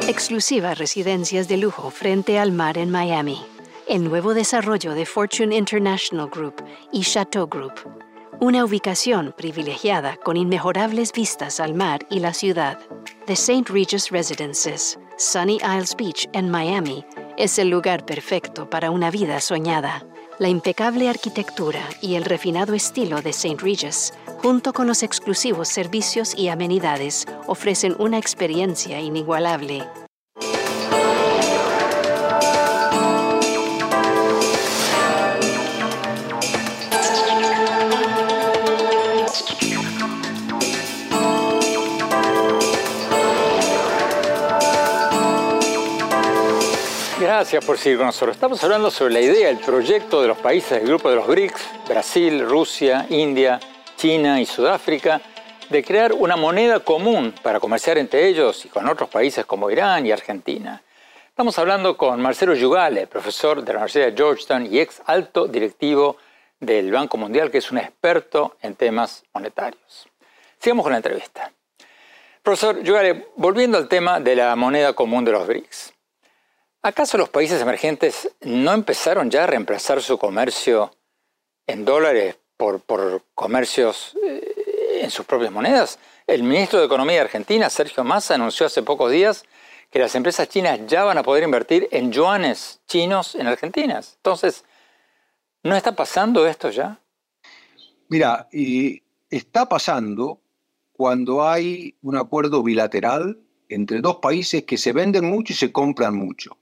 Exclusivas 0.05 0.77
residencias 0.77 1.47
de 1.47 1.55
lujo 1.55 1.89
frente 1.89 2.37
al 2.37 2.51
mar 2.51 2.77
en 2.77 2.91
Miami. 2.91 3.41
El 3.87 4.03
nuevo 4.03 4.33
desarrollo 4.33 4.95
de 4.95 5.05
Fortune 5.05 5.55
International 5.55 6.29
Group 6.29 6.61
y 6.91 7.03
Chateau 7.03 7.47
Group. 7.47 7.73
Una 8.41 8.65
ubicación 8.65 9.33
privilegiada 9.37 10.17
con 10.17 10.35
inmejorables 10.35 11.13
vistas 11.13 11.61
al 11.61 11.73
mar 11.73 12.05
y 12.09 12.19
la 12.19 12.33
ciudad. 12.33 12.79
The 13.27 13.33
St. 13.33 13.71
Regis 13.71 14.09
Residences, 14.09 14.99
Sunny 15.17 15.55
Isles 15.55 15.95
Beach 15.95 16.29
en 16.33 16.51
Miami, 16.51 17.05
es 17.37 17.57
el 17.57 17.69
lugar 17.69 18.05
perfecto 18.05 18.69
para 18.69 18.91
una 18.91 19.09
vida 19.09 19.39
soñada. 19.39 20.05
La 20.37 20.49
impecable 20.49 21.07
arquitectura 21.07 21.81
y 22.01 22.15
el 22.15 22.25
refinado 22.25 22.73
estilo 22.73 23.21
de 23.21 23.29
St. 23.29 23.55
Regis, 23.63 24.13
junto 24.43 24.73
con 24.73 24.87
los 24.87 25.03
exclusivos 25.03 25.69
servicios 25.69 26.35
y 26.37 26.49
amenidades, 26.49 27.25
ofrecen 27.47 27.95
una 27.97 28.17
experiencia 28.17 28.99
inigualable. 28.99 29.87
Gracias 47.17 47.63
por 47.63 47.77
seguir 47.77 47.97
con 47.97 48.07
nosotros. 48.07 48.35
Estamos 48.35 48.61
hablando 48.61 48.91
sobre 48.91 49.13
la 49.13 49.21
idea, 49.21 49.49
el 49.49 49.59
proyecto 49.59 50.21
de 50.21 50.27
los 50.27 50.37
países 50.37 50.79
del 50.79 50.89
grupo 50.89 51.09
de 51.09 51.15
los 51.15 51.27
BRICS, 51.27 51.61
Brasil, 51.87 52.45
Rusia, 52.45 53.05
India, 53.09 53.61
China 54.03 54.41
y 54.41 54.45
Sudáfrica, 54.45 55.21
de 55.69 55.81
crear 55.81 56.11
una 56.11 56.35
moneda 56.35 56.81
común 56.81 57.33
para 57.41 57.61
comerciar 57.61 57.97
entre 57.97 58.27
ellos 58.27 58.65
y 58.65 58.67
con 58.67 58.89
otros 58.89 59.07
países 59.07 59.45
como 59.45 59.71
Irán 59.71 60.05
y 60.05 60.11
Argentina. 60.11 60.83
Estamos 61.29 61.57
hablando 61.57 61.95
con 61.95 62.21
Marcelo 62.21 62.53
Yugale, 62.53 63.07
profesor 63.07 63.63
de 63.63 63.71
la 63.71 63.79
Universidad 63.79 64.07
de 64.07 64.17
Georgetown 64.17 64.65
y 64.65 64.79
ex 64.79 65.01
alto 65.05 65.47
directivo 65.47 66.17
del 66.59 66.91
Banco 66.91 67.15
Mundial, 67.15 67.49
que 67.49 67.59
es 67.59 67.71
un 67.71 67.77
experto 67.77 68.57
en 68.61 68.75
temas 68.75 69.23
monetarios. 69.33 70.09
Sigamos 70.59 70.83
con 70.83 70.91
la 70.91 70.97
entrevista. 70.97 71.53
Profesor 72.41 72.83
Yugale, 72.83 73.27
volviendo 73.37 73.77
al 73.77 73.87
tema 73.87 74.19
de 74.19 74.35
la 74.35 74.53
moneda 74.57 74.91
común 74.91 75.23
de 75.23 75.31
los 75.31 75.47
BRICS. 75.47 75.93
¿Acaso 76.81 77.17
los 77.17 77.29
países 77.29 77.61
emergentes 77.61 78.29
no 78.41 78.73
empezaron 78.73 79.31
ya 79.31 79.45
a 79.45 79.47
reemplazar 79.47 80.01
su 80.01 80.17
comercio 80.17 80.91
en 81.67 81.85
dólares 81.85 82.35
por, 82.57 82.81
comercios 83.35 84.15
eh, 84.23 85.01
en 85.01 85.11
sus 85.11 85.25
propias 85.25 85.51
monedas? 85.51 85.99
El 86.25 86.43
ministro 86.43 86.79
de 86.79 86.85
Economía 86.85 87.15
de 87.15 87.21
Argentina, 87.21 87.69
Sergio 87.69 88.03
Massa, 88.03 88.35
anunció 88.35 88.65
hace 88.65 88.83
pocos 88.83 89.11
días 89.11 89.43
que 89.89 89.99
las 89.99 90.15
empresas 90.15 90.49
chinas 90.49 90.79
ya 90.87 91.03
van 91.03 91.17
a 91.17 91.23
poder 91.23 91.43
invertir 91.43 91.87
en 91.91 92.11
yuanes 92.11 92.81
chinos 92.87 93.35
en 93.35 93.47
Argentina. 93.47 94.01
Entonces, 94.15 94.63
¿no 95.61 95.75
está 95.75 95.95
pasando 95.95 96.47
esto 96.47 96.69
ya? 96.69 96.99
Mira, 98.07 98.47
y 98.51 99.03
está 99.29 99.67
pasando 99.67 100.39
cuando 100.93 101.47
hay 101.47 101.95
un 102.01 102.17
acuerdo 102.17 102.63
bilateral 102.63 103.39
entre 103.69 104.01
dos 104.01 104.17
países 104.17 104.63
que 104.63 104.77
se 104.77 104.93
venden 104.93 105.25
mucho 105.25 105.53
y 105.53 105.55
se 105.55 105.71
compran 105.71 106.15
mucho. 106.15 106.57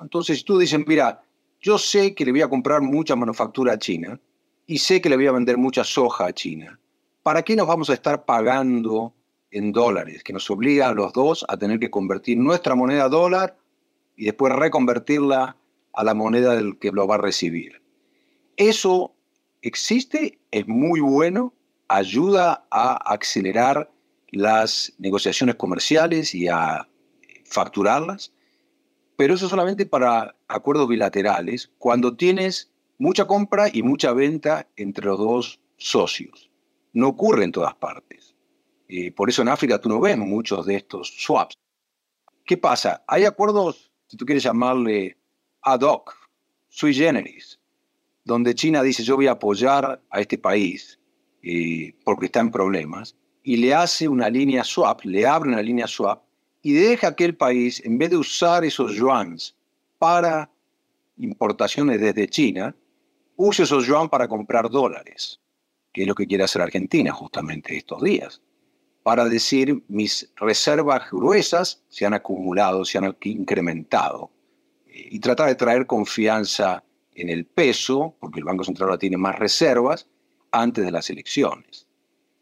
Entonces 0.00 0.44
tú 0.44 0.58
dices, 0.58 0.80
mira, 0.86 1.22
yo 1.60 1.78
sé 1.78 2.14
que 2.14 2.24
le 2.24 2.32
voy 2.32 2.42
a 2.42 2.48
comprar 2.48 2.80
mucha 2.80 3.14
manufactura 3.16 3.74
a 3.74 3.78
China 3.78 4.18
y 4.66 4.78
sé 4.78 5.00
que 5.00 5.08
le 5.08 5.16
voy 5.16 5.26
a 5.26 5.32
vender 5.32 5.58
mucha 5.58 5.84
soja 5.84 6.26
a 6.26 6.32
China. 6.32 6.78
¿Para 7.22 7.42
qué 7.42 7.56
nos 7.56 7.66
vamos 7.66 7.90
a 7.90 7.94
estar 7.94 8.24
pagando 8.24 9.14
en 9.52 9.70
dólares, 9.72 10.24
que 10.24 10.32
nos 10.32 10.50
obliga 10.50 10.88
a 10.88 10.94
los 10.94 11.12
dos 11.12 11.44
a 11.48 11.56
tener 11.56 11.78
que 11.78 11.90
convertir 11.90 12.38
nuestra 12.38 12.74
moneda 12.74 13.04
a 13.04 13.08
dólar 13.08 13.56
y 14.16 14.24
después 14.24 14.52
reconvertirla 14.52 15.56
a 15.92 16.04
la 16.04 16.14
moneda 16.14 16.56
del 16.56 16.78
que 16.78 16.90
lo 16.90 17.06
va 17.06 17.16
a 17.16 17.18
recibir. 17.18 17.82
Eso 18.56 19.14
existe, 19.60 20.38
es 20.50 20.66
muy 20.66 21.00
bueno, 21.00 21.52
ayuda 21.88 22.66
a 22.70 22.94
acelerar 23.12 23.90
las 24.30 24.94
negociaciones 24.98 25.56
comerciales 25.56 26.34
y 26.34 26.48
a 26.48 26.88
facturarlas, 27.44 28.32
pero 29.16 29.34
eso 29.34 29.48
solamente 29.48 29.84
para 29.84 30.34
acuerdos 30.48 30.88
bilaterales, 30.88 31.70
cuando 31.78 32.16
tienes 32.16 32.71
mucha 33.02 33.26
compra 33.26 33.68
y 33.72 33.82
mucha 33.82 34.12
venta 34.12 34.68
entre 34.76 35.06
los 35.06 35.18
dos 35.18 35.60
socios. 35.76 36.50
No 36.92 37.08
ocurre 37.08 37.44
en 37.44 37.52
todas 37.52 37.74
partes 37.74 38.32
por 39.14 39.28
eso 39.28 39.42
en 39.42 39.48
África 39.48 39.80
tú 39.80 39.88
no 39.88 40.00
ves 40.00 40.16
muchos 40.18 40.66
de 40.66 40.76
estos 40.76 41.08
swaps. 41.18 41.56
¿Qué 42.44 42.56
pasa? 42.56 43.02
Hay 43.06 43.24
acuerdos, 43.24 43.90
si 44.06 44.16
tú 44.16 44.26
quieres 44.26 44.42
llamarle 44.42 45.16
ad 45.62 45.80
hoc, 45.80 46.14
sui 46.68 46.92
generis, 46.92 47.58
donde 48.24 48.54
China 48.54 48.82
dice 48.82 49.02
yo 49.02 49.16
voy 49.16 49.28
a 49.28 49.32
apoyar 49.32 50.02
a 50.10 50.20
este 50.20 50.38
país 50.38 50.98
eh, 51.42 51.94
porque 52.04 52.26
está 52.26 52.40
en 52.40 52.50
problemas, 52.50 53.16
y 53.42 53.56
le 53.56 53.74
hace 53.74 54.06
una 54.06 54.28
línea 54.28 54.62
swap, 54.62 55.04
le 55.04 55.26
abre 55.26 55.48
una 55.48 55.62
línea 55.62 55.86
swap, 55.86 56.22
y 56.62 56.72
deja 56.72 57.16
que 57.16 57.24
el 57.24 57.36
país, 57.36 57.84
en 57.84 57.98
vez 57.98 58.10
de 58.10 58.16
usar 58.16 58.64
esos 58.64 58.94
yuans 58.94 59.56
para 59.98 60.50
importaciones 61.16 62.00
desde 62.00 62.28
China, 62.28 62.76
use 63.36 63.64
esos 63.64 63.86
yuan 63.86 64.08
para 64.08 64.28
comprar 64.28 64.70
dólares, 64.70 65.40
que 65.92 66.02
es 66.02 66.08
lo 66.08 66.14
que 66.14 66.26
quiere 66.26 66.44
hacer 66.44 66.62
Argentina 66.62 67.12
justamente 67.12 67.76
estos 67.76 68.02
días 68.02 68.40
para 69.02 69.24
decir 69.24 69.82
mis 69.88 70.32
reservas 70.36 71.10
gruesas 71.10 71.82
se 71.88 72.06
han 72.06 72.14
acumulado, 72.14 72.84
se 72.84 72.98
han 72.98 73.16
incrementado 73.22 74.30
y 74.86 75.18
tratar 75.18 75.48
de 75.48 75.54
traer 75.54 75.86
confianza 75.86 76.84
en 77.14 77.28
el 77.28 77.44
peso, 77.44 78.14
porque 78.20 78.38
el 78.38 78.44
Banco 78.44 78.64
Central 78.64 78.90
ahora 78.90 78.98
tiene 78.98 79.16
más 79.16 79.38
reservas, 79.38 80.06
antes 80.50 80.84
de 80.84 80.90
las 80.90 81.08
elecciones. 81.08 81.86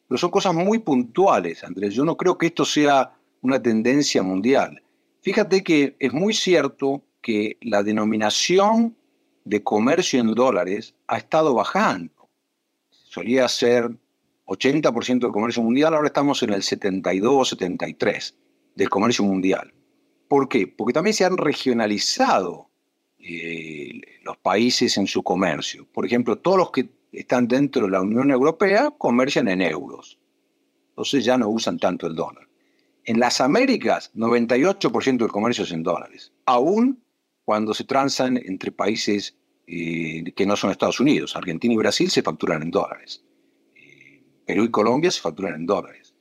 Pero 0.08 0.18
son 0.18 0.30
cosas 0.30 0.52
muy 0.52 0.80
puntuales, 0.80 1.62
Andrés. 1.62 1.94
Yo 1.94 2.04
no 2.04 2.16
creo 2.16 2.36
que 2.36 2.46
esto 2.46 2.64
sea 2.64 3.12
una 3.40 3.62
tendencia 3.62 4.22
mundial. 4.22 4.82
Fíjate 5.22 5.62
que 5.62 5.96
es 5.98 6.12
muy 6.12 6.34
cierto 6.34 7.04
que 7.22 7.56
la 7.60 7.84
denominación 7.84 8.96
de 9.50 9.64
comercio 9.64 10.20
en 10.20 10.32
dólares 10.32 10.94
ha 11.08 11.18
estado 11.18 11.52
bajando. 11.54 12.30
Solía 12.88 13.48
ser 13.48 13.90
80% 14.46 15.18
del 15.18 15.32
comercio 15.32 15.60
mundial, 15.60 15.92
ahora 15.92 16.06
estamos 16.06 16.40
en 16.44 16.52
el 16.52 16.62
72 16.62 17.48
73 17.48 18.36
del 18.76 18.88
comercio 18.88 19.24
mundial. 19.24 19.74
¿Por 20.28 20.48
qué? 20.48 20.68
Porque 20.68 20.92
también 20.92 21.14
se 21.14 21.24
han 21.24 21.36
regionalizado 21.36 22.70
eh, 23.18 24.00
los 24.22 24.36
países 24.38 24.96
en 24.96 25.08
su 25.08 25.24
comercio. 25.24 25.84
Por 25.92 26.06
ejemplo, 26.06 26.38
todos 26.38 26.56
los 26.56 26.70
que 26.70 26.88
están 27.10 27.48
dentro 27.48 27.86
de 27.86 27.90
la 27.90 28.02
Unión 28.02 28.30
Europea 28.30 28.92
comercian 28.96 29.48
en 29.48 29.62
euros. 29.62 30.16
Entonces 30.90 31.24
ya 31.24 31.36
no 31.36 31.48
usan 31.48 31.76
tanto 31.76 32.06
el 32.06 32.14
dólar. 32.14 32.46
En 33.04 33.18
las 33.18 33.40
Américas, 33.40 34.12
98% 34.14 35.18
del 35.18 35.32
comercio 35.32 35.64
es 35.64 35.72
en 35.72 35.82
dólares, 35.82 36.32
aún 36.46 37.02
cuando 37.44 37.74
se 37.74 37.82
transan 37.82 38.36
entre 38.36 38.70
países 38.70 39.39
eh, 39.72 40.32
que 40.34 40.46
no 40.46 40.56
son 40.56 40.72
Estados 40.72 40.98
Unidos. 40.98 41.36
Argentina 41.36 41.72
y 41.72 41.76
Brasil 41.76 42.10
se 42.10 42.22
facturan 42.22 42.62
en 42.62 42.72
dólares. 42.72 43.22
Perú 44.44 44.64
y 44.64 44.70
Colombia 44.70 45.12
se 45.12 45.20
facturan 45.20 45.54
en 45.54 45.66
dólares. 45.66 46.12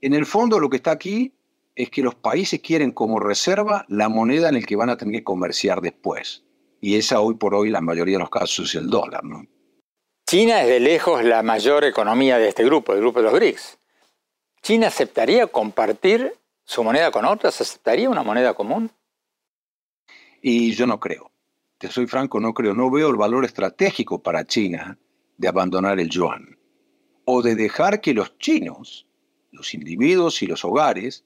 En 0.00 0.14
el 0.14 0.26
fondo 0.26 0.60
lo 0.60 0.70
que 0.70 0.76
está 0.76 0.92
aquí 0.92 1.34
es 1.74 1.90
que 1.90 2.02
los 2.02 2.14
países 2.14 2.60
quieren 2.60 2.92
como 2.92 3.18
reserva 3.18 3.84
la 3.88 4.08
moneda 4.08 4.48
en 4.48 4.54
la 4.54 4.60
que 4.60 4.76
van 4.76 4.90
a 4.90 4.96
tener 4.96 5.16
que 5.16 5.24
comerciar 5.24 5.80
después. 5.80 6.44
Y 6.80 6.94
esa 6.94 7.20
hoy 7.20 7.34
por 7.34 7.52
hoy, 7.52 7.70
la 7.70 7.80
mayoría 7.80 8.14
de 8.14 8.20
los 8.20 8.30
casos, 8.30 8.68
es 8.68 8.74
el 8.76 8.88
dólar. 8.88 9.24
¿no? 9.24 9.44
China 10.28 10.62
es 10.62 10.68
de 10.68 10.78
lejos 10.78 11.24
la 11.24 11.42
mayor 11.42 11.84
economía 11.84 12.38
de 12.38 12.48
este 12.48 12.64
grupo, 12.64 12.92
del 12.92 13.00
grupo 13.00 13.18
de 13.18 13.24
los 13.24 13.32
BRICS. 13.32 13.78
¿China 14.62 14.86
aceptaría 14.86 15.48
compartir 15.48 16.32
su 16.64 16.84
moneda 16.84 17.10
con 17.10 17.24
otras? 17.24 17.60
¿Aceptaría 17.60 18.08
una 18.08 18.22
moneda 18.22 18.54
común? 18.54 18.92
Y 20.40 20.72
yo 20.74 20.86
no 20.86 21.00
creo. 21.00 21.32
Te 21.78 21.88
soy 21.88 22.08
franco, 22.08 22.40
no 22.40 22.52
creo. 22.54 22.74
No 22.74 22.90
veo 22.90 23.08
el 23.08 23.16
valor 23.16 23.44
estratégico 23.44 24.20
para 24.20 24.44
China 24.44 24.98
de 25.36 25.48
abandonar 25.48 26.00
el 26.00 26.10
yuan 26.10 26.58
o 27.24 27.42
de 27.42 27.54
dejar 27.54 28.00
que 28.00 28.14
los 28.14 28.36
chinos, 28.38 29.06
los 29.52 29.74
individuos 29.74 30.42
y 30.42 30.46
los 30.46 30.64
hogares, 30.64 31.24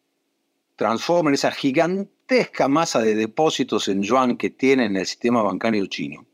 transformen 0.76 1.34
esa 1.34 1.52
gigantesca 1.52 2.68
masa 2.68 3.00
de 3.00 3.14
depósitos 3.14 3.88
en 3.88 4.02
yuan 4.02 4.36
que 4.36 4.50
tienen 4.50 4.90
en 4.90 4.96
el 4.98 5.06
sistema 5.06 5.42
bancario 5.42 5.86
chino, 5.86 6.26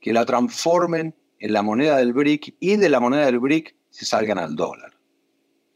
que 0.00 0.12
la 0.12 0.24
transformen 0.24 1.14
en 1.40 1.52
la 1.52 1.62
moneda 1.62 1.96
del 1.96 2.12
BRIC 2.12 2.54
y 2.60 2.76
de 2.76 2.88
la 2.88 3.00
moneda 3.00 3.24
del 3.26 3.40
BRIC 3.40 3.74
se 3.90 4.04
salgan 4.04 4.38
al 4.38 4.54
dólar. 4.54 4.92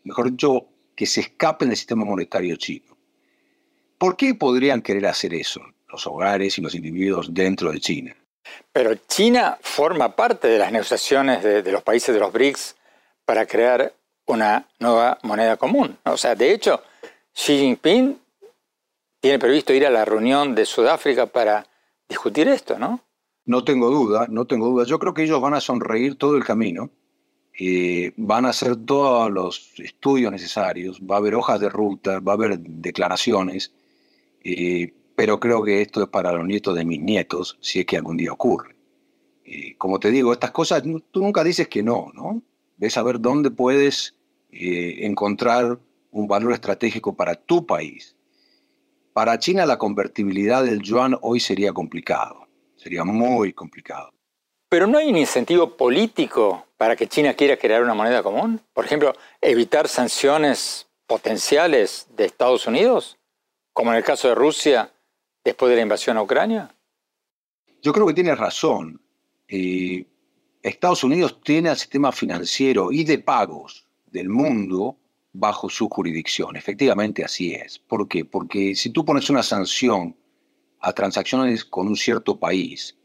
Mejor 0.05 0.31
dicho, 0.31 0.69
que 0.95 1.07
se 1.07 1.23
escapen 1.23 1.69
del 1.69 1.77
sistema 1.77 2.05
monetario 2.05 2.57
chino. 2.57 2.97
¿Por 3.97 4.17
qué 4.17 4.35
podrían 4.35 4.83
querer 4.83 5.07
hacer 5.07 5.35
eso 5.35 5.63
los 5.89 6.07
hogares 6.07 6.59
y 6.59 6.61
los 6.61 6.75
individuos 6.75 7.33
dentro 7.33 7.73
de 7.73 7.81
China? 7.81 8.17
Pero 8.73 8.95
China 9.07 9.59
forma 9.61 10.15
parte 10.15 10.49
de 10.49 10.59
las 10.59 10.73
negociaciones 10.73 11.43
de, 11.43 11.63
de 11.63 11.73
los 11.73 11.83
países 11.83 12.15
de 12.15 12.21
los 12.21 12.33
BRICS 12.33 12.77
para 13.25 13.47
crear 13.47 13.93
una 14.27 14.67
nueva 14.79 15.19
moneda 15.23 15.57
común. 15.57 15.99
O 16.05 16.17
sea, 16.17 16.35
de 16.35 16.53
hecho, 16.53 16.83
Xi 17.35 17.59
Jinping 17.59 18.19
tiene 19.21 19.39
previsto 19.39 19.73
ir 19.73 19.87
a 19.87 19.91
la 19.91 20.05
reunión 20.05 20.55
de 20.55 20.65
Sudáfrica 20.65 21.27
para 21.27 21.67
discutir 22.09 22.49
esto, 22.49 22.79
¿no? 22.79 23.01
No 23.45 23.65
tengo 23.65 23.91
duda, 23.91 24.27
no 24.29 24.47
tengo 24.47 24.69
duda. 24.69 24.85
Yo 24.85 24.99
creo 24.99 25.15
que 25.15 25.25
ellos 25.25 25.41
van 25.41 25.55
a 25.55 25.61
sonreír 25.61 26.17
todo 26.17 26.37
el 26.37 26.45
camino, 26.45 26.91
y 27.59 28.11
van 28.17 28.47
a 28.47 28.51
hacer 28.51 28.77
todos 28.77 29.31
los 29.33 29.73
estudios 29.79 30.31
necesarios, 30.31 31.01
va 31.01 31.17
a 31.17 31.19
haber 31.19 31.35
hojas 31.35 31.59
de 31.59 31.69
ruta, 31.69 32.21
va 32.21 32.33
a 32.33 32.35
haber 32.37 32.61
declaraciones, 32.61 33.73
pero 35.19 35.41
creo 35.41 35.65
que 35.65 35.83
esto 35.83 36.01
es 36.01 36.09
para 36.11 36.31
los 36.31 36.47
nietos 36.47 36.77
de 36.77 36.85
mis 36.85 37.01
nietos, 37.01 37.59
si 37.61 37.81
es 37.81 37.87
que 37.87 37.97
algún 37.97 38.17
día 38.17 38.31
ocurre. 38.31 38.77
como 39.77 39.99
te 39.99 40.13
digo, 40.13 40.33
estas 40.33 40.53
cosas, 40.53 40.85
tú 41.11 41.21
nunca 41.21 41.43
dices 41.43 41.67
que 41.67 41.83
no, 41.83 42.13
¿no? 42.15 42.41
ves 42.77 42.97
a 42.97 43.03
ver 43.03 43.19
dónde 43.19 43.51
puedes 43.51 44.15
eh, 44.53 44.99
encontrar 45.01 45.81
un 46.13 46.29
valor 46.29 46.53
estratégico 46.53 47.17
para 47.17 47.35
tu 47.35 47.67
país. 47.67 48.15
Para 49.13 49.41
China 49.41 49.67
la 49.67 49.77
convertibilidad 49.77 50.63
del 50.63 50.83
yuan 50.83 51.19
hoy 51.21 51.41
sería 51.41 51.73
complicado, 51.73 52.47
sería 52.77 53.03
muy 53.03 53.53
complicado. 53.53 54.13
Pero 54.69 54.87
no 54.87 54.99
hay 54.99 55.09
un 55.09 55.17
incentivo 55.17 55.77
político 55.77 56.65
para 56.77 56.95
que 56.95 57.09
China 57.09 57.35
quiera 57.35 57.57
crear 57.57 57.83
una 57.83 57.95
moneda 57.95 58.23
común. 58.23 58.61
Por 58.73 58.85
ejemplo, 58.85 59.15
evitar 59.41 59.89
sanciones 59.89 60.87
potenciales 61.09 62.07
de 62.15 62.25
Estados 62.25 62.69
Unidos, 62.69 63.19
como 63.73 63.91
en 63.91 63.97
el 63.97 64.05
caso 64.05 64.29
de 64.29 64.37
Rusia 64.37 64.93
después 65.49 65.71
de 65.71 65.77
la 65.77 65.83
invasión 65.83 66.17
a 66.17 66.23
Ucrania. 66.23 66.75
Yo 67.83 67.93
creo 67.93 68.07
que 68.07 68.15
tienes 68.15 68.39
razón. 68.39 69.01
Eh, 69.49 70.05
Estados 70.63 71.05
Unidos 71.05 71.41
tiene 71.43 71.71
el 71.71 71.77
sistema 71.77 72.13
financiero 72.13 72.93
y 72.93 73.05
de 73.05 73.19
pagos 73.19 73.87
del 74.07 74.29
mundo 74.29 74.97
bajo 75.33 75.69
su 75.71 75.89
jurisdicción. 75.89 76.57
Efectivamente 76.57 77.25
así 77.25 77.55
es. 77.55 77.79
¿Por 77.79 78.09
qué? 78.09 78.25
Porque 78.25 78.75
si 78.75 78.91
tú 78.91 79.05
pones 79.05 79.31
una 79.31 79.43
sanción 79.43 80.17
a 80.81 80.93
transacciones 80.93 81.65
con 81.65 81.87
un 81.87 81.97
cierto 81.97 82.39
país, 82.39 82.97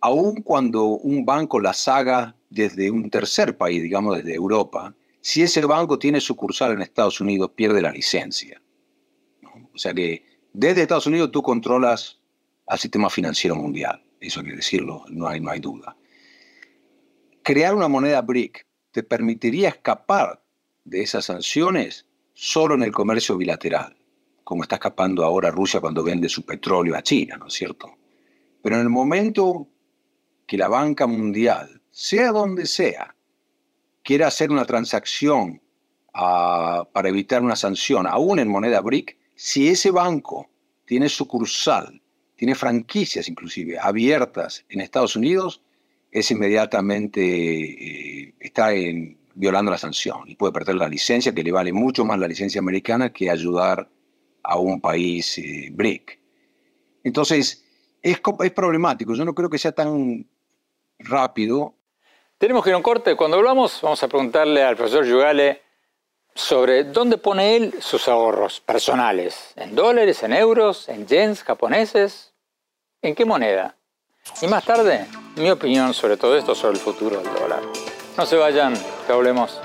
aun 0.00 0.42
cuando 0.42 0.84
un 0.84 1.24
banco 1.24 1.60
las 1.60 1.86
haga 1.88 2.34
desde 2.48 2.90
un 2.90 3.10
tercer 3.10 3.56
país, 3.56 3.82
digamos 3.82 4.16
desde 4.16 4.34
Europa, 4.34 4.94
si 5.20 5.42
ese 5.42 5.64
banco 5.66 5.98
tiene 5.98 6.20
sucursal 6.20 6.72
en 6.72 6.82
Estados 6.82 7.20
Unidos, 7.20 7.50
pierde 7.54 7.82
la 7.82 7.92
licencia. 7.92 8.60
O 9.74 9.78
sea 9.78 9.92
que 9.92 10.29
desde 10.52 10.82
Estados 10.82 11.06
Unidos 11.06 11.30
tú 11.30 11.42
controlas 11.42 12.18
al 12.66 12.78
sistema 12.78 13.10
financiero 13.10 13.56
mundial. 13.56 14.02
Eso 14.20 14.40
hay 14.40 14.46
que 14.46 14.56
decirlo, 14.56 15.04
no 15.08 15.26
hay, 15.28 15.40
no 15.40 15.50
hay 15.50 15.60
duda 15.60 15.96
crear 17.42 17.74
una 17.74 17.88
moneda 17.88 18.22
BRIC 18.22 18.66
te 18.90 19.02
permitiría 19.02 19.68
escapar 19.68 20.42
de 20.84 21.02
esas 21.02 21.26
sanciones 21.26 22.06
solo 22.32 22.74
en 22.74 22.82
el 22.82 22.92
comercio 22.92 23.36
bilateral, 23.36 23.96
como 24.44 24.62
está 24.62 24.76
escapando 24.76 25.24
ahora 25.24 25.50
Rusia 25.50 25.80
cuando 25.80 26.02
vende 26.02 26.28
su 26.28 26.44
petróleo 26.44 26.96
a 26.96 27.02
China, 27.02 27.36
¿no 27.36 27.46
es 27.46 27.54
cierto? 27.54 27.96
Pero 28.62 28.76
en 28.76 28.82
el 28.82 28.88
momento 28.88 29.68
que 30.46 30.58
la 30.58 30.68
banca 30.68 31.06
mundial, 31.06 31.82
sea 31.90 32.32
donde 32.32 32.66
sea, 32.66 33.14
quiera 34.02 34.26
hacer 34.26 34.50
una 34.50 34.64
transacción 34.64 35.62
ah, 36.14 36.88
para 36.92 37.08
evitar 37.08 37.42
una 37.42 37.56
sanción, 37.56 38.06
aún 38.06 38.38
en 38.38 38.48
moneda 38.48 38.80
BRIC, 38.80 39.18
si 39.42 39.70
ese 39.70 39.90
banco 39.90 40.50
tiene 40.84 41.08
sucursal, 41.08 41.98
tiene 42.36 42.54
franquicias 42.54 43.26
inclusive 43.26 43.78
abiertas 43.78 44.66
en 44.68 44.82
Estados 44.82 45.16
Unidos, 45.16 45.62
es 46.12 46.30
inmediatamente 46.30 47.22
eh, 47.22 48.34
está 48.38 48.68
violando 49.34 49.70
la 49.70 49.78
sanción 49.78 50.24
y 50.26 50.36
puede 50.36 50.52
perder 50.52 50.74
la 50.74 50.90
licencia, 50.90 51.34
que 51.34 51.42
le 51.42 51.52
vale 51.52 51.72
mucho 51.72 52.04
más 52.04 52.18
la 52.18 52.28
licencia 52.28 52.58
americana 52.58 53.14
que 53.14 53.30
ayudar 53.30 53.88
a 54.42 54.58
un 54.58 54.78
país 54.78 55.38
eh, 55.38 55.70
BRIC. 55.72 56.20
Entonces, 57.02 57.64
es, 58.02 58.20
problemático. 58.20 59.14
Yo 59.14 59.24
no 59.24 59.34
creo 59.34 59.48
que 59.48 59.56
sea 59.56 59.72
tan 59.72 60.28
rápido. 60.98 61.76
Tenemos 62.36 62.62
que 62.62 62.68
ir 62.68 62.74
a 62.74 62.76
un 62.76 62.82
corte. 62.82 63.16
Cuando 63.16 63.38
volvamos, 63.38 63.80
vamos 63.80 64.02
a 64.02 64.08
preguntarle 64.08 64.62
al 64.62 64.76
profesor 64.76 65.06
Yugale 65.06 65.62
sobre 66.40 66.84
dónde 66.84 67.18
pone 67.18 67.56
él 67.56 67.74
sus 67.80 68.08
ahorros 68.08 68.60
personales. 68.60 69.52
¿En 69.56 69.74
dólares, 69.74 70.22
en 70.22 70.32
euros, 70.32 70.88
en 70.88 71.06
yens 71.06 71.44
japoneses? 71.44 72.32
¿En 73.02 73.14
qué 73.14 73.24
moneda? 73.24 73.76
Y 74.42 74.46
más 74.46 74.64
tarde, 74.64 75.06
mi 75.36 75.50
opinión 75.50 75.94
sobre 75.94 76.16
todo 76.16 76.36
esto, 76.36 76.54
sobre 76.54 76.74
el 76.74 76.80
futuro 76.80 77.20
del 77.20 77.32
dólar. 77.34 77.60
No 78.16 78.26
se 78.26 78.36
vayan, 78.36 78.74
que 79.06 79.12
hablemos. 79.12 79.60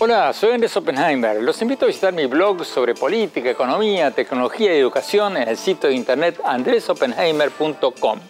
Hola, 0.00 0.34
soy 0.34 0.52
Andrés 0.52 0.76
Oppenheimer. 0.76 1.42
Los 1.42 1.62
invito 1.62 1.86
a 1.86 1.88
visitar 1.88 2.12
mi 2.12 2.26
blog 2.26 2.64
sobre 2.64 2.94
política, 2.94 3.48
economía, 3.48 4.10
tecnología 4.10 4.74
y 4.74 4.78
educación 4.78 5.38
en 5.38 5.48
el 5.48 5.56
sitio 5.56 5.88
de 5.88 5.94
internet 5.94 6.38
andresoppenheimer.com. 6.44 8.20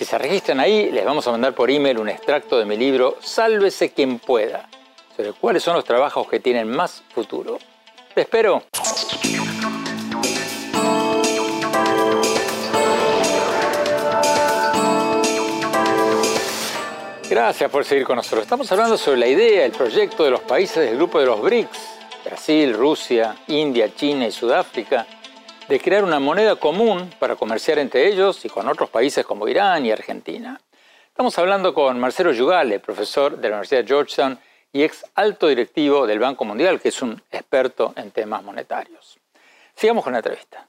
Si 0.00 0.06
se 0.06 0.16
registran 0.16 0.60
ahí, 0.60 0.90
les 0.90 1.04
vamos 1.04 1.26
a 1.26 1.30
mandar 1.30 1.54
por 1.54 1.70
email 1.70 1.98
un 1.98 2.08
extracto 2.08 2.58
de 2.58 2.64
mi 2.64 2.74
libro 2.78 3.18
Sálvese 3.20 3.92
quien 3.92 4.18
pueda, 4.18 4.66
sobre 5.14 5.34
cuáles 5.34 5.62
son 5.62 5.74
los 5.74 5.84
trabajos 5.84 6.26
que 6.26 6.40
tienen 6.40 6.70
más 6.70 7.02
futuro. 7.14 7.58
Te 8.14 8.22
espero. 8.22 8.62
Gracias 17.28 17.70
por 17.70 17.84
seguir 17.84 18.06
con 18.06 18.16
nosotros. 18.16 18.44
Estamos 18.44 18.72
hablando 18.72 18.96
sobre 18.96 19.18
la 19.18 19.26
idea, 19.26 19.66
el 19.66 19.72
proyecto 19.72 20.24
de 20.24 20.30
los 20.30 20.40
países 20.40 20.82
del 20.82 20.96
grupo 20.96 21.20
de 21.20 21.26
los 21.26 21.42
BRICS, 21.42 21.78
Brasil, 22.24 22.72
Rusia, 22.72 23.36
India, 23.48 23.94
China 23.94 24.26
y 24.26 24.32
Sudáfrica, 24.32 25.06
de 25.70 25.78
crear 25.78 26.02
una 26.02 26.18
moneda 26.18 26.56
común 26.56 27.14
para 27.20 27.36
comerciar 27.36 27.78
entre 27.78 28.08
ellos 28.08 28.44
y 28.44 28.48
con 28.48 28.66
otros 28.66 28.90
países 28.90 29.24
como 29.24 29.46
Irán 29.46 29.86
y 29.86 29.92
Argentina. 29.92 30.60
Estamos 31.06 31.38
hablando 31.38 31.72
con 31.72 31.96
Marcelo 32.00 32.32
Yugale, 32.32 32.80
profesor 32.80 33.36
de 33.36 33.48
la 33.48 33.54
Universidad 33.54 33.82
de 33.82 33.86
Georgetown 33.86 34.38
y 34.72 34.82
ex 34.82 35.04
alto 35.14 35.46
directivo 35.46 36.08
del 36.08 36.18
Banco 36.18 36.44
Mundial, 36.44 36.80
que 36.80 36.88
es 36.88 37.00
un 37.02 37.22
experto 37.30 37.92
en 37.96 38.10
temas 38.10 38.42
monetarios. 38.42 39.16
Sigamos 39.76 40.02
con 40.02 40.12
la 40.12 40.18
entrevista. 40.18 40.66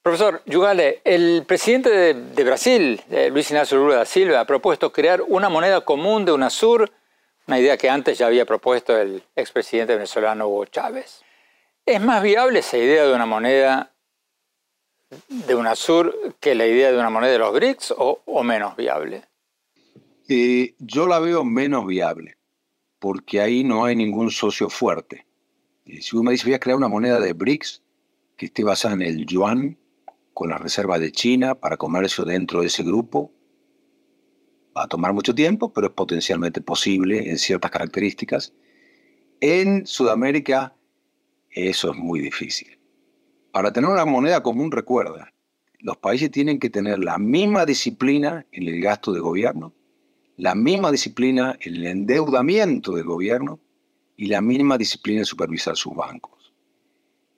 Profesor 0.00 0.40
Yugale, 0.46 1.00
el 1.02 1.42
presidente 1.44 2.14
de, 2.14 2.44
Brasil, 2.44 3.02
Luis 3.32 3.50
Ignacio 3.50 3.78
Lula 3.78 3.96
da 3.96 4.04
Silva, 4.04 4.38
ha 4.38 4.44
propuesto 4.44 4.92
crear 4.92 5.20
una 5.22 5.48
moneda 5.48 5.80
común 5.80 6.24
de 6.24 6.30
UNASUR, 6.30 6.88
una 7.48 7.58
idea 7.58 7.76
que 7.76 7.90
antes 7.90 8.16
ya 8.16 8.28
había 8.28 8.44
propuesto 8.44 8.96
el 8.96 9.24
expresidente 9.34 9.94
venezolano 9.94 10.46
Hugo 10.46 10.66
Chávez. 10.66 11.24
¿Es 11.86 12.00
más 12.00 12.22
viable 12.22 12.60
esa 12.60 12.78
idea 12.78 13.04
de 13.04 13.14
una 13.14 13.26
moneda 13.26 13.94
de 15.28 15.54
UNASUR 15.54 16.34
que 16.40 16.54
la 16.54 16.66
idea 16.66 16.90
de 16.90 16.98
una 16.98 17.10
moneda 17.10 17.32
de 17.32 17.38
los 17.38 17.52
BRICS 17.52 17.94
o, 17.98 18.42
menos 18.42 18.74
viable? 18.74 19.24
Eh, 20.26 20.74
yo 20.78 21.06
la 21.06 21.18
veo 21.18 21.44
menos 21.44 21.86
viable, 21.86 22.38
porque 22.98 23.42
ahí 23.42 23.64
no 23.64 23.84
hay 23.84 23.96
ningún 23.96 24.30
socio 24.30 24.70
fuerte. 24.70 25.26
Eh, 25.84 26.00
si 26.00 26.16
uno 26.16 26.24
me 26.24 26.32
dice 26.32 26.46
voy 26.46 26.54
a 26.54 26.58
crear 26.58 26.78
una 26.78 26.88
moneda 26.88 27.20
de 27.20 27.34
BRICS 27.34 27.82
que 28.38 28.46
esté 28.46 28.64
basada 28.64 28.94
en 28.94 29.02
el 29.02 29.26
yuan, 29.26 29.76
con 30.32 30.48
la 30.48 30.56
reserva 30.56 30.98
de 30.98 31.12
China 31.12 31.54
para 31.54 31.76
comercio 31.76 32.24
dentro 32.24 32.62
de 32.62 32.68
ese 32.68 32.82
grupo. 32.82 33.30
Va 34.76 34.84
a 34.84 34.88
tomar 34.88 35.12
mucho 35.12 35.34
tiempo, 35.34 35.72
pero 35.72 35.88
es 35.88 35.92
potencialmente 35.92 36.62
posible 36.62 37.30
en 37.30 37.38
ciertas 37.38 37.70
características. 37.70 38.54
En 39.40 39.86
Sudamérica 39.86 40.74
eso 41.54 41.92
es 41.92 41.96
muy 41.96 42.20
difícil. 42.20 42.78
Para 43.52 43.72
tener 43.72 43.88
una 43.88 44.04
moneda 44.04 44.42
común, 44.42 44.72
recuerda, 44.72 45.32
los 45.78 45.96
países 45.96 46.30
tienen 46.30 46.58
que 46.58 46.70
tener 46.70 46.98
la 46.98 47.18
misma 47.18 47.64
disciplina 47.64 48.44
en 48.52 48.68
el 48.68 48.80
gasto 48.80 49.12
de 49.12 49.20
gobierno, 49.20 49.72
la 50.36 50.54
misma 50.54 50.90
disciplina 50.90 51.56
en 51.60 51.76
el 51.76 51.86
endeudamiento 51.86 52.92
del 52.96 53.04
gobierno 53.04 53.60
y 54.16 54.26
la 54.26 54.40
misma 54.40 54.76
disciplina 54.76 55.20
en 55.20 55.26
supervisar 55.26 55.76
sus 55.76 55.94
bancos. 55.94 56.52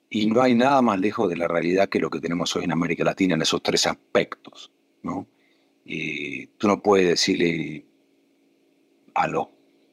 Y 0.09 0.27
no 0.27 0.41
hay 0.41 0.55
nada 0.55 0.81
más 0.81 0.99
lejos 0.99 1.29
de 1.29 1.35
la 1.35 1.47
realidad 1.47 1.89
que 1.89 1.99
lo 1.99 2.09
que 2.09 2.19
tenemos 2.19 2.55
hoy 2.55 2.63
en 2.63 2.71
América 2.71 3.03
Latina 3.03 3.35
en 3.35 3.41
esos 3.41 3.61
tres 3.61 3.85
aspectos. 3.85 4.71
¿no? 5.03 5.27
tú 6.57 6.67
no 6.67 6.81
puedes 6.81 7.07
decirle 7.07 7.85
a 9.13 9.27
los 9.27 9.47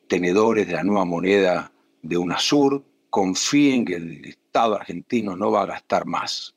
tenedores 0.09 0.67
de 0.67 0.73
la 0.73 0.85
nueva 0.85 1.05
moneda 1.05 1.73
de 2.03 2.17
UNASUR, 2.17 2.85
confíen 3.15 3.85
que 3.85 3.95
el 3.95 4.25
Estado 4.25 4.75
argentino 4.75 5.37
no 5.37 5.53
va 5.53 5.63
a 5.63 5.67
gastar 5.67 6.05
más. 6.05 6.57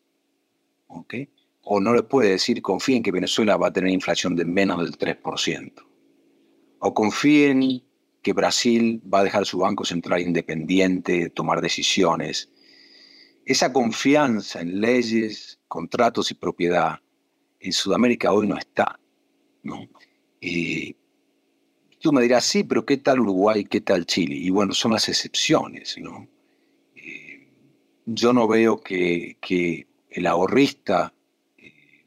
¿okay? 0.88 1.30
O 1.62 1.80
no 1.80 1.94
les 1.94 2.02
puede 2.02 2.32
decir, 2.32 2.64
confíen 2.64 3.04
que 3.04 3.12
Venezuela 3.12 3.58
va 3.58 3.68
a 3.68 3.72
tener 3.72 3.92
inflación 3.94 4.36
de 4.36 4.44
menos 4.44 4.80
del 4.80 4.98
3%. 4.98 5.74
O 6.80 6.94
confíen 6.96 7.84
que 8.24 8.34
Brasil 8.34 9.00
va 9.14 9.20
a 9.20 9.24
dejar 9.24 9.46
su 9.46 9.60
Banco 9.60 9.86
Central 9.86 10.22
independiente, 10.22 11.30
tomar 11.30 11.62
decisiones 11.62 12.50
esa 13.46 13.72
confianza 13.72 14.60
en 14.60 14.82
leyes, 14.82 15.60
contratos 15.68 16.32
y 16.32 16.34
propiedad 16.34 17.00
en 17.60 17.72
Sudamérica 17.72 18.34
hoy 18.34 18.48
no 18.48 18.58
está. 18.58 19.00
¿no? 19.62 19.88
tú 22.00 22.12
me 22.12 22.22
dirás, 22.24 22.46
sí, 22.46 22.64
pero 22.64 22.84
¿qué 22.86 22.98
tal 22.98 23.20
Uruguay? 23.20 23.64
¿Qué 23.64 23.80
tal 23.80 24.08
Chile? 24.08 24.36
Y 24.36 24.50
bueno, 24.50 24.74
son 24.74 24.92
las 24.94 25.08
excepciones. 25.08 25.96
¿no? 26.00 26.28
Yo 28.10 28.32
no 28.32 28.48
veo 28.48 28.80
que, 28.80 29.36
el 30.10 30.28
ahorrista, 30.28 31.14
eh, 31.58 32.06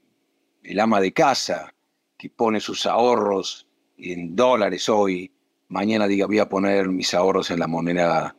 el 0.62 0.80
ama 0.80 0.98
de 0.98 1.12
casa, 1.12 1.74
que 2.16 2.30
pone 2.30 2.58
sus 2.58 2.86
ahorros 2.86 3.66
en 3.98 4.34
dólares 4.34 4.88
hoy, 4.88 5.30
mañana 5.68 6.08
diga 6.08 6.24
voy 6.24 6.38
a 6.38 6.48
poner 6.48 6.88
mis 6.88 7.12
ahorros 7.12 7.50
en 7.50 7.58
la 7.58 7.66
moneda 7.66 8.34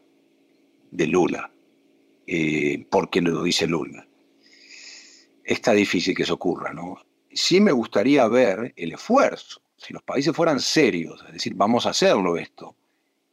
de 0.90 1.06
Lula. 1.06 1.52
Eh, 2.26 2.84
porque 2.90 3.22
lo 3.22 3.44
dice 3.44 3.68
Lula. 3.68 4.08
Está 5.44 5.74
difícil 5.74 6.16
que 6.16 6.24
eso 6.24 6.34
ocurra, 6.34 6.74
¿no? 6.74 6.98
Sí 7.32 7.62
me 7.62 7.72
gustaría 7.72 8.28
ver 8.28 8.74
el 8.76 8.94
esfuerzo. 8.94 9.62
Si 9.78 9.94
los 9.94 10.02
países 10.02 10.36
fueran 10.36 10.60
serios, 10.60 11.24
es 11.28 11.34
decir, 11.34 11.54
vamos 11.54 11.86
a 11.86 11.92
hacerlo 11.92 12.38
esto, 12.38 12.76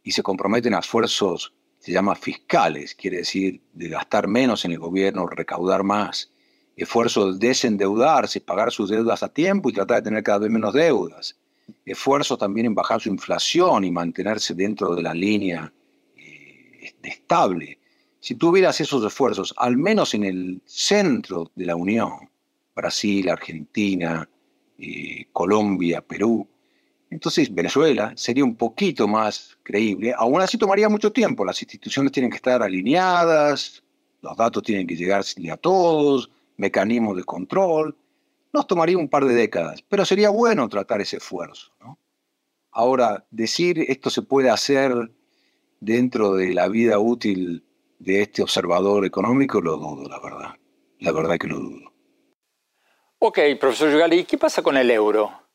y 0.03 0.13
se 0.13 0.23
comprometen 0.23 0.75
a 0.75 0.81
esfuerzos, 0.81 1.55
se 1.79 1.93
llama 1.93 2.15
fiscales, 2.15 2.95
quiere 2.95 3.19
decir 3.19 3.61
de 3.73 3.89
gastar 3.89 4.29
menos 4.29 4.65
en 4.65 4.73
el 4.73 4.79
gobierno, 4.79 5.27
recaudar 5.27 5.85
más, 5.85 6.31
esfuerzo 6.77 7.33
de 7.33 7.49
desendeudarse, 7.49 8.41
pagar 8.41 8.73
sus 8.73 8.91
deudas 8.91 9.23
a 9.23 9.33
tiempo 9.33 9.69
y 9.69 9.73
tratar 9.73 9.99
de 9.99 10.11
tener 10.11 10.23
cada 10.23 10.39
vez 10.39 10.51
menos 10.51 10.75
deudas, 10.75 11.39
esfuerzo 11.85 12.37
también 12.37 12.67
en 12.67 12.75
bajar 12.75 13.01
su 13.01 13.09
inflación 13.09 13.85
y 13.85 13.91
mantenerse 13.91 14.55
dentro 14.55 14.95
de 14.95 15.03
la 15.03 15.15
línea 15.15 15.73
eh, 16.17 16.95
estable. 17.03 17.79
Si 18.21 18.35
tuvieras 18.35 18.81
esos 18.81 19.05
esfuerzos, 19.05 19.55
al 19.57 19.77
menos 19.77 20.15
en 20.15 20.25
el 20.25 20.61
centro 20.65 21.51
de 21.55 21.67
la 21.67 21.77
Unión, 21.77 22.31
Brasil, 22.75 23.29
Argentina, 23.29 24.29
eh, 24.79 25.27
Colombia, 25.33 26.01
Perú, 26.01 26.49
entonces 27.11 27.53
Venezuela 27.55 28.13
sería 28.17 28.45
un 28.45 28.55
poquito 28.55 29.09
más 29.09 29.57
creíble. 29.63 30.15
Aún 30.17 30.41
así 30.41 30.59
tomaría 30.59 30.89
mucho 30.89 31.11
tiempo. 31.13 31.45
Las 31.45 31.63
instituciones 31.63 32.13
tienen 32.13 32.31
que 32.31 32.37
estar 32.37 32.63
alineadas, 32.63 33.83
los 34.21 34.37
datos 34.37 34.63
tienen 34.63 34.87
que 34.87 34.97
llegar 34.97 35.23
a 35.51 35.57
todos, 35.57 36.31
mecanismos 36.57 37.17
de 37.17 37.25
control. 37.25 37.97
Nos 38.53 38.67
tomaría 38.67 38.99
un 38.99 39.09
par 39.09 39.25
de 39.25 39.35
décadas, 39.35 39.83
pero 39.89 40.05
sería 40.05 40.31
bueno 40.31 40.69
tratar 40.69 41.01
ese 41.01 41.17
esfuerzo. 41.17 41.73
Ahora, 42.71 43.25
decir 43.31 43.79
esto 43.89 44.11
se 44.11 44.23
puede 44.23 44.51
hacer 44.51 44.93
dentro 45.81 46.35
de 46.35 46.53
la 46.53 46.69
vida 46.69 46.99
útil 46.99 47.65
de 47.99 48.23
este 48.23 48.43
observador 48.43 49.05
económico 49.05 49.61
lo 49.61 49.77
dudo, 49.77 50.09
la 50.09 50.21
verdad. 50.21 50.55
La 51.01 51.13
verdad 51.13 51.39
que 51.39 51.47
lo 51.47 51.59
dudo. 51.59 51.93
Ok, 53.19 53.39
profesor 53.59 53.91
Yugali, 53.91 54.25
¿qué 54.25 54.39
pasa 54.39 54.63
con 54.63 54.77
el 54.77 54.91
euro? 54.91 55.48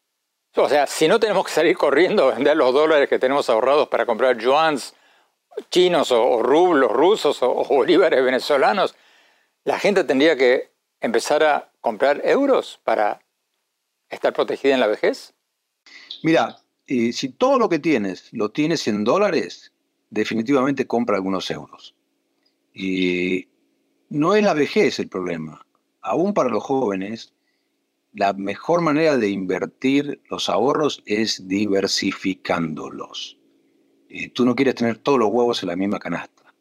O 0.56 0.70
sea, 0.70 0.86
si 0.86 1.08
no 1.08 1.20
tenemos 1.20 1.46
que 1.46 1.52
salir 1.52 1.76
corriendo 1.76 2.30
a 2.30 2.36
vender 2.36 2.56
los 2.56 2.74
dólares 2.74 3.10
que 3.10 3.18
tenemos 3.18 3.50
ahorrados 3.50 3.88
para 3.88 4.06
comprar 4.06 4.38
yuans 4.38 4.94
chinos 5.72 6.12
o, 6.12 6.44
rublos 6.44 6.92
rusos 6.92 7.42
o, 7.42 7.64
bolívares 7.66 8.24
venezolanos, 8.24 8.96
la 9.64 9.80
gente 9.80 10.04
tendría 10.04 10.36
que 10.36 10.72
empezar 11.02 11.44
a 11.44 11.72
comprar 11.82 12.22
euros 12.24 12.80
para 12.84 13.20
estar 14.10 14.32
protegida 14.34 14.76
en 14.76 14.80
la 14.80 14.88
vejez. 14.88 15.34
Mira, 16.22 16.58
si 16.86 17.30
todo 17.30 17.58
lo 17.58 17.68
que 17.68 17.80
tienes 17.80 18.32
lo 18.32 18.52
tienes 18.52 18.88
en 18.88 19.04
dólares, 19.04 19.74
definitivamente 20.12 20.86
compra 20.86 21.16
algunos 21.16 21.50
euros. 21.50 21.96
Y 22.74 23.48
no 24.10 24.36
es 24.36 24.44
la 24.44 24.54
vejez 24.54 25.00
el 25.00 25.10
problema. 25.10 25.66
Aún 26.02 26.34
para 26.34 26.50
los 26.50 26.64
jóvenes, 26.64 27.34
la 28.14 28.34
mejor 28.34 28.82
manera 28.82 29.18
de 29.18 29.30
invertir 29.30 30.22
los 30.30 30.48
ahorros 30.48 31.02
es 31.06 31.48
diversificándolos. 31.48 33.40
Eh, 34.08 34.30
tú 34.30 34.46
no 34.46 34.56
quieres 34.56 34.76
tener 34.76 34.98
todos 35.00 35.18
los 35.18 35.30
huevos 35.30 35.64
en 35.64 35.70
la 35.70 35.76
misma 35.76 35.98
canasta. 35.98 36.54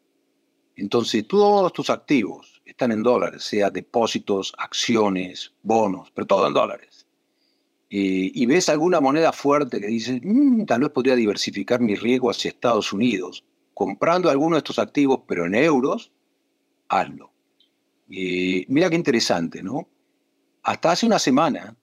Entonces, 0.75 1.27
todos 1.27 1.71
tus 1.71 1.91
activos 1.91 2.61
están 2.65 2.91
en 2.91 3.03
dólares, 3.03 3.43
sea 3.43 3.69
depósitos, 3.69 4.53
acciones, 4.57 5.53
bonos, 5.61 6.11
pero 6.11 6.25
todo 6.25 6.47
en 6.47 6.53
dólares. 6.53 7.05
y 7.95 8.47
ves 8.47 8.69
alguna 8.69 8.99
moneda 8.99 9.31
fuerte 9.31 9.79
que 9.79 9.85
dices, 9.85 10.19
mm, 10.23 10.65
tal 10.65 10.81
vez 10.81 10.89
podría 10.89 11.15
diversificar 11.15 11.79
mi 11.79 11.93
riesgo 11.93 12.31
hacia 12.31 12.49
Estados 12.49 12.91
Unidos, 12.91 13.45
comprando 13.75 14.31
alguno 14.31 14.55
de 14.55 14.61
estos 14.61 14.79
activos, 14.79 15.19
pero 15.27 15.45
en 15.45 15.53
euros, 15.53 16.11
hazlo. 16.87 17.31
Y 18.09 18.65
mira 18.67 18.89
qué 18.89 18.95
interesante, 18.95 19.61
¿no? 19.61 19.87
Hasta 20.63 20.91
hace 20.91 21.05
una 21.05 21.19
semana, 21.19 21.75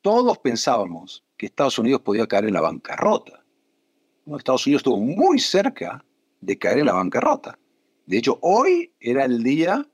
todos 0.00 0.38
pensábamos 0.38 1.24
que 1.36 1.46
Estados 1.46 1.76
Unidos 1.76 2.02
podía 2.02 2.28
caer 2.28 2.44
en 2.44 2.54
la 2.54 2.60
bancarrota. 2.60 3.44
Estados 4.36 4.64
Unidos 4.64 4.80
estuvo 4.80 5.00
muy 5.00 5.40
cerca 5.40 6.04
de 6.40 6.56
caer 6.56 6.78
en 6.78 6.86
la 6.86 6.92
bancarrota. 6.92 7.58
De 8.06 8.18
hecho, 8.18 8.38
hoy 8.42 8.92
era 9.00 9.24
el 9.24 9.42
día, 9.42 9.84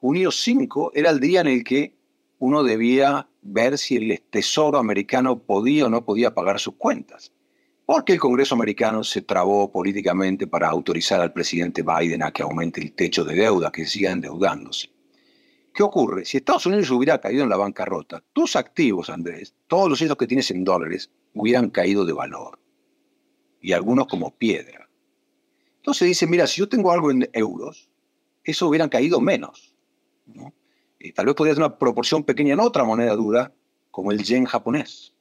junio 0.00 0.30
5, 0.30 0.92
era 0.94 1.10
el 1.10 1.20
día 1.20 1.42
en 1.42 1.48
el 1.48 1.62
que 1.62 1.94
uno 2.38 2.62
debía 2.62 3.28
ver 3.42 3.76
si 3.76 3.96
el 3.96 4.18
Tesoro 4.30 4.78
americano 4.78 5.38
podía 5.38 5.86
o 5.86 5.90
no 5.90 6.06
podía 6.06 6.32
pagar 6.32 6.58
sus 6.58 6.76
cuentas. 6.76 7.32
Porque 7.84 8.14
el 8.14 8.18
Congreso 8.18 8.54
americano 8.54 9.04
se 9.04 9.20
trabó 9.20 9.70
políticamente 9.70 10.46
para 10.46 10.68
autorizar 10.68 11.20
al 11.20 11.34
presidente 11.34 11.82
Biden 11.82 12.22
a 12.22 12.32
que 12.32 12.42
aumente 12.42 12.80
el 12.80 12.92
techo 12.92 13.24
de 13.24 13.34
deuda, 13.34 13.70
que 13.70 13.84
siga 13.84 14.10
endeudándose. 14.10 14.88
¿Qué 15.78 15.84
ocurre? 15.84 16.24
Si 16.24 16.38
Estados 16.38 16.66
Unidos 16.66 16.90
hubiera 16.90 17.20
caído 17.20 17.44
en 17.44 17.50
la 17.50 17.56
bancarrota, 17.56 18.20
tus 18.32 18.56
activos, 18.56 19.10
Andrés, 19.10 19.54
todos 19.68 19.88
los 19.88 20.02
hechos 20.02 20.16
que 20.16 20.26
tienes 20.26 20.50
en 20.50 20.64
dólares, 20.64 21.08
hubieran 21.34 21.70
caído 21.70 22.04
de 22.04 22.12
valor. 22.12 22.58
Y 23.60 23.70
algunos 23.70 24.08
como 24.08 24.36
piedra. 24.36 24.90
Entonces 25.76 26.08
dice, 26.08 26.26
mira, 26.26 26.48
si 26.48 26.58
yo 26.58 26.68
tengo 26.68 26.90
algo 26.90 27.12
en 27.12 27.30
euros, 27.32 27.88
eso 28.42 28.66
hubieran 28.66 28.88
caído 28.88 29.20
menos. 29.20 29.76
Y 30.98 31.12
tal 31.12 31.26
vez 31.26 31.36
podría 31.36 31.54
tener 31.54 31.68
una 31.68 31.78
proporción 31.78 32.24
pequeña 32.24 32.54
en 32.54 32.60
otra 32.60 32.82
moneda 32.82 33.14
dura, 33.14 33.54
como 33.92 34.10
el 34.10 34.24
yen 34.24 34.46
japonés. 34.46 35.14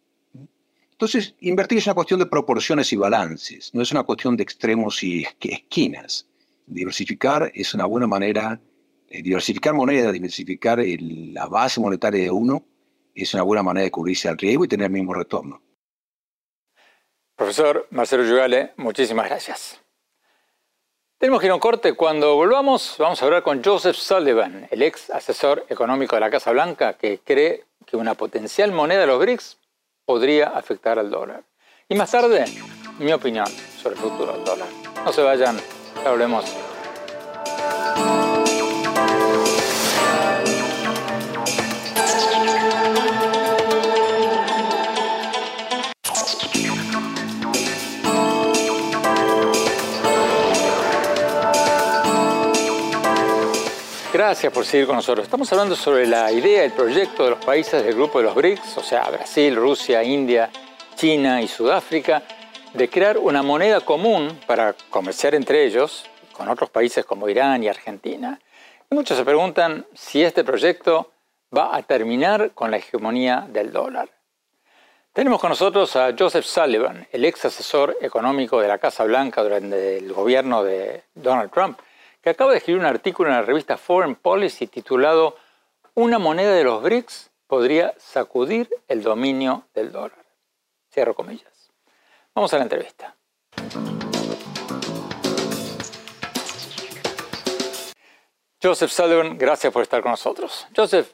Entonces, 0.91 1.35
invertir 1.39 1.77
es 1.77 1.85
una 1.85 1.93
cuestión 1.93 2.19
de 2.19 2.25
proporciones 2.25 2.91
y 2.91 2.95
balances, 2.95 3.69
no 3.75 3.83
es 3.83 3.91
una 3.91 4.01
cuestión 4.01 4.35
de 4.35 4.41
extremos 4.41 5.03
y 5.03 5.23
esquinas. 5.39 6.27
Diversificar 6.65 7.51
es 7.53 7.75
una 7.75 7.85
buena 7.85 8.07
manera 8.07 8.59
diversificar 9.09 9.73
moneda, 9.73 10.11
diversificar 10.11 10.79
la 10.79 11.47
base 11.47 11.79
monetaria 11.79 12.23
de 12.23 12.31
uno 12.31 12.65
es 13.13 13.33
una 13.33 13.43
buena 13.43 13.63
manera 13.63 13.83
de 13.83 13.91
cubrirse 13.91 14.29
al 14.29 14.37
riesgo 14.37 14.65
y 14.65 14.67
tener 14.67 14.85
el 14.85 14.91
mismo 14.91 15.13
retorno. 15.13 15.61
Profesor 17.35 17.87
Marcelo 17.91 18.23
Yugale, 18.23 18.73
muchísimas 18.77 19.27
gracias. 19.27 19.81
Tenemos 21.17 21.39
que 21.39 21.47
ir 21.47 21.51
a 21.51 21.55
un 21.55 21.59
corte. 21.59 21.93
Cuando 21.93 22.35
volvamos, 22.35 22.95
vamos 22.99 23.21
a 23.21 23.25
hablar 23.25 23.41
con 23.41 23.63
Joseph 23.63 23.95
Sullivan, 23.95 24.67
el 24.69 24.83
ex 24.83 25.09
asesor 25.09 25.65
económico 25.69 26.15
de 26.15 26.19
la 26.19 26.29
Casa 26.29 26.51
Blanca, 26.51 26.93
que 26.93 27.19
cree 27.23 27.65
que 27.85 27.97
una 27.97 28.13
potencial 28.13 28.71
moneda 28.71 29.01
de 29.01 29.07
los 29.07 29.19
BRICS 29.19 29.57
podría 30.05 30.49
afectar 30.49 30.99
al 30.99 31.09
dólar. 31.09 31.43
Y 31.89 31.95
más 31.95 32.11
tarde, 32.11 32.45
mi 32.99 33.11
opinión 33.11 33.47
sobre 33.81 33.95
el 33.95 34.01
futuro 34.01 34.33
del 34.33 34.43
dólar. 34.43 34.67
No 35.03 35.11
se 35.11 35.23
vayan, 35.23 35.57
hablemos. 36.05 36.45
Gracias 54.17 54.51
por 54.51 54.65
seguir 54.65 54.87
con 54.87 54.95
nosotros. 54.95 55.25
Estamos 55.25 55.51
hablando 55.51 55.75
sobre 55.75 56.07
la 56.07 56.31
idea, 56.31 56.63
el 56.63 56.71
proyecto 56.71 57.25
de 57.25 57.29
los 57.29 57.45
países 57.45 57.83
del 57.83 57.93
grupo 57.93 58.17
de 58.17 58.23
los 58.23 58.33
BRICS, 58.33 58.79
o 58.79 58.81
sea, 58.81 59.07
Brasil, 59.11 59.55
Rusia, 59.55 60.03
India, 60.03 60.49
China 60.95 61.39
y 61.39 61.47
Sudáfrica, 61.47 62.23
de 62.73 62.89
crear 62.89 63.19
una 63.19 63.43
moneda 63.43 63.79
común 63.81 64.39
para 64.47 64.73
comerciar 64.89 65.35
entre 65.35 65.65
ellos 65.65 66.09
con 66.31 66.49
otros 66.49 66.71
países 66.71 67.05
como 67.05 67.29
Irán 67.29 67.63
y 67.63 67.67
Argentina. 67.67 68.39
Y 68.89 68.95
muchos 68.95 69.19
se 69.19 69.23
preguntan 69.23 69.85
si 69.93 70.23
este 70.23 70.43
proyecto 70.43 71.11
va 71.55 71.75
a 71.75 71.83
terminar 71.83 72.53
con 72.55 72.71
la 72.71 72.77
hegemonía 72.77 73.45
del 73.47 73.71
dólar. 73.71 74.09
Tenemos 75.13 75.39
con 75.39 75.51
nosotros 75.51 75.95
a 75.95 76.15
Joseph 76.17 76.45
Sullivan, 76.45 77.07
el 77.11 77.23
ex 77.23 77.45
asesor 77.45 77.95
económico 78.01 78.59
de 78.61 78.67
la 78.67 78.79
Casa 78.79 79.03
Blanca 79.03 79.43
durante 79.43 79.99
el 79.99 80.11
gobierno 80.11 80.63
de 80.63 81.03
Donald 81.13 81.51
Trump 81.51 81.77
que 82.21 82.29
acaba 82.29 82.51
de 82.51 82.57
escribir 82.57 82.79
un 82.79 82.87
artículo 82.87 83.29
en 83.29 83.35
la 83.35 83.41
revista 83.41 83.77
Foreign 83.77 84.15
Policy 84.15 84.67
titulado 84.67 85.35
Una 85.93 86.19
moneda 86.19 86.53
de 86.53 86.63
los 86.63 86.81
BRICS 86.81 87.31
podría 87.47 87.93
sacudir 87.97 88.69
el 88.87 89.03
dominio 89.03 89.67
del 89.73 89.91
dólar. 89.91 90.25
Cierro 90.91 91.13
comillas. 91.13 91.71
Vamos 92.33 92.53
a 92.53 92.57
la 92.57 92.63
entrevista. 92.63 93.15
Joseph 98.61 98.91
Sullivan, 98.91 99.37
gracias 99.37 99.71
por 99.71 99.83
estar 99.83 100.01
con 100.01 100.11
nosotros. 100.11 100.67
Joseph, 100.75 101.11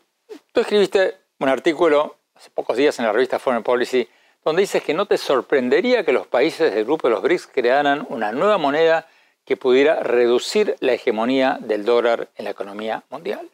tú 0.51 0.61
escribiste 0.61 1.17
un 1.39 1.49
artículo 1.49 2.17
hace 2.33 2.49
pocos 2.49 2.77
días 2.77 2.97
en 2.99 3.05
la 3.05 3.11
revista 3.11 3.37
Foreign 3.37 3.63
Policy 3.63 4.07
donde 4.43 4.61
dices 4.61 4.83
que 4.83 4.93
no 4.93 5.05
te 5.05 5.17
sorprendería 5.17 6.03
que 6.03 6.11
los 6.11 6.27
países 6.27 6.73
del 6.73 6.83
grupo 6.83 7.07
de 7.07 7.13
los 7.13 7.23
BRICS 7.23 7.47
crearan 7.47 8.05
una 8.09 8.31
nueva 8.31 8.57
moneda 8.57 9.07
que 9.45 9.57
pudiera 9.57 10.01
reducir 10.01 10.75
la 10.79 10.93
hegemonía 10.93 11.57
del 11.59 11.85
dólar 11.85 12.29
en 12.35 12.45
la 12.45 12.51
economía 12.51 13.03
mundial. 13.09 13.49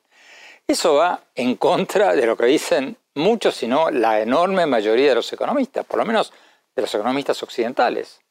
Eso 0.67 0.95
va 0.95 1.21
en 1.35 1.55
contra 1.55 2.13
de 2.15 2.25
lo 2.25 2.37
que 2.37 2.45
dicen 2.45 2.97
muchos, 3.15 3.55
si 3.55 3.67
no 3.67 3.89
la 3.89 4.21
enorme 4.21 4.65
mayoría 4.65 5.09
de 5.09 5.15
los 5.15 5.33
economistas, 5.33 5.85
por 5.85 5.99
lo 5.99 6.05
menos 6.05 6.31
de 6.75 6.81
los 6.83 6.93
economistas 6.93 7.41
occidentales. 7.41 8.21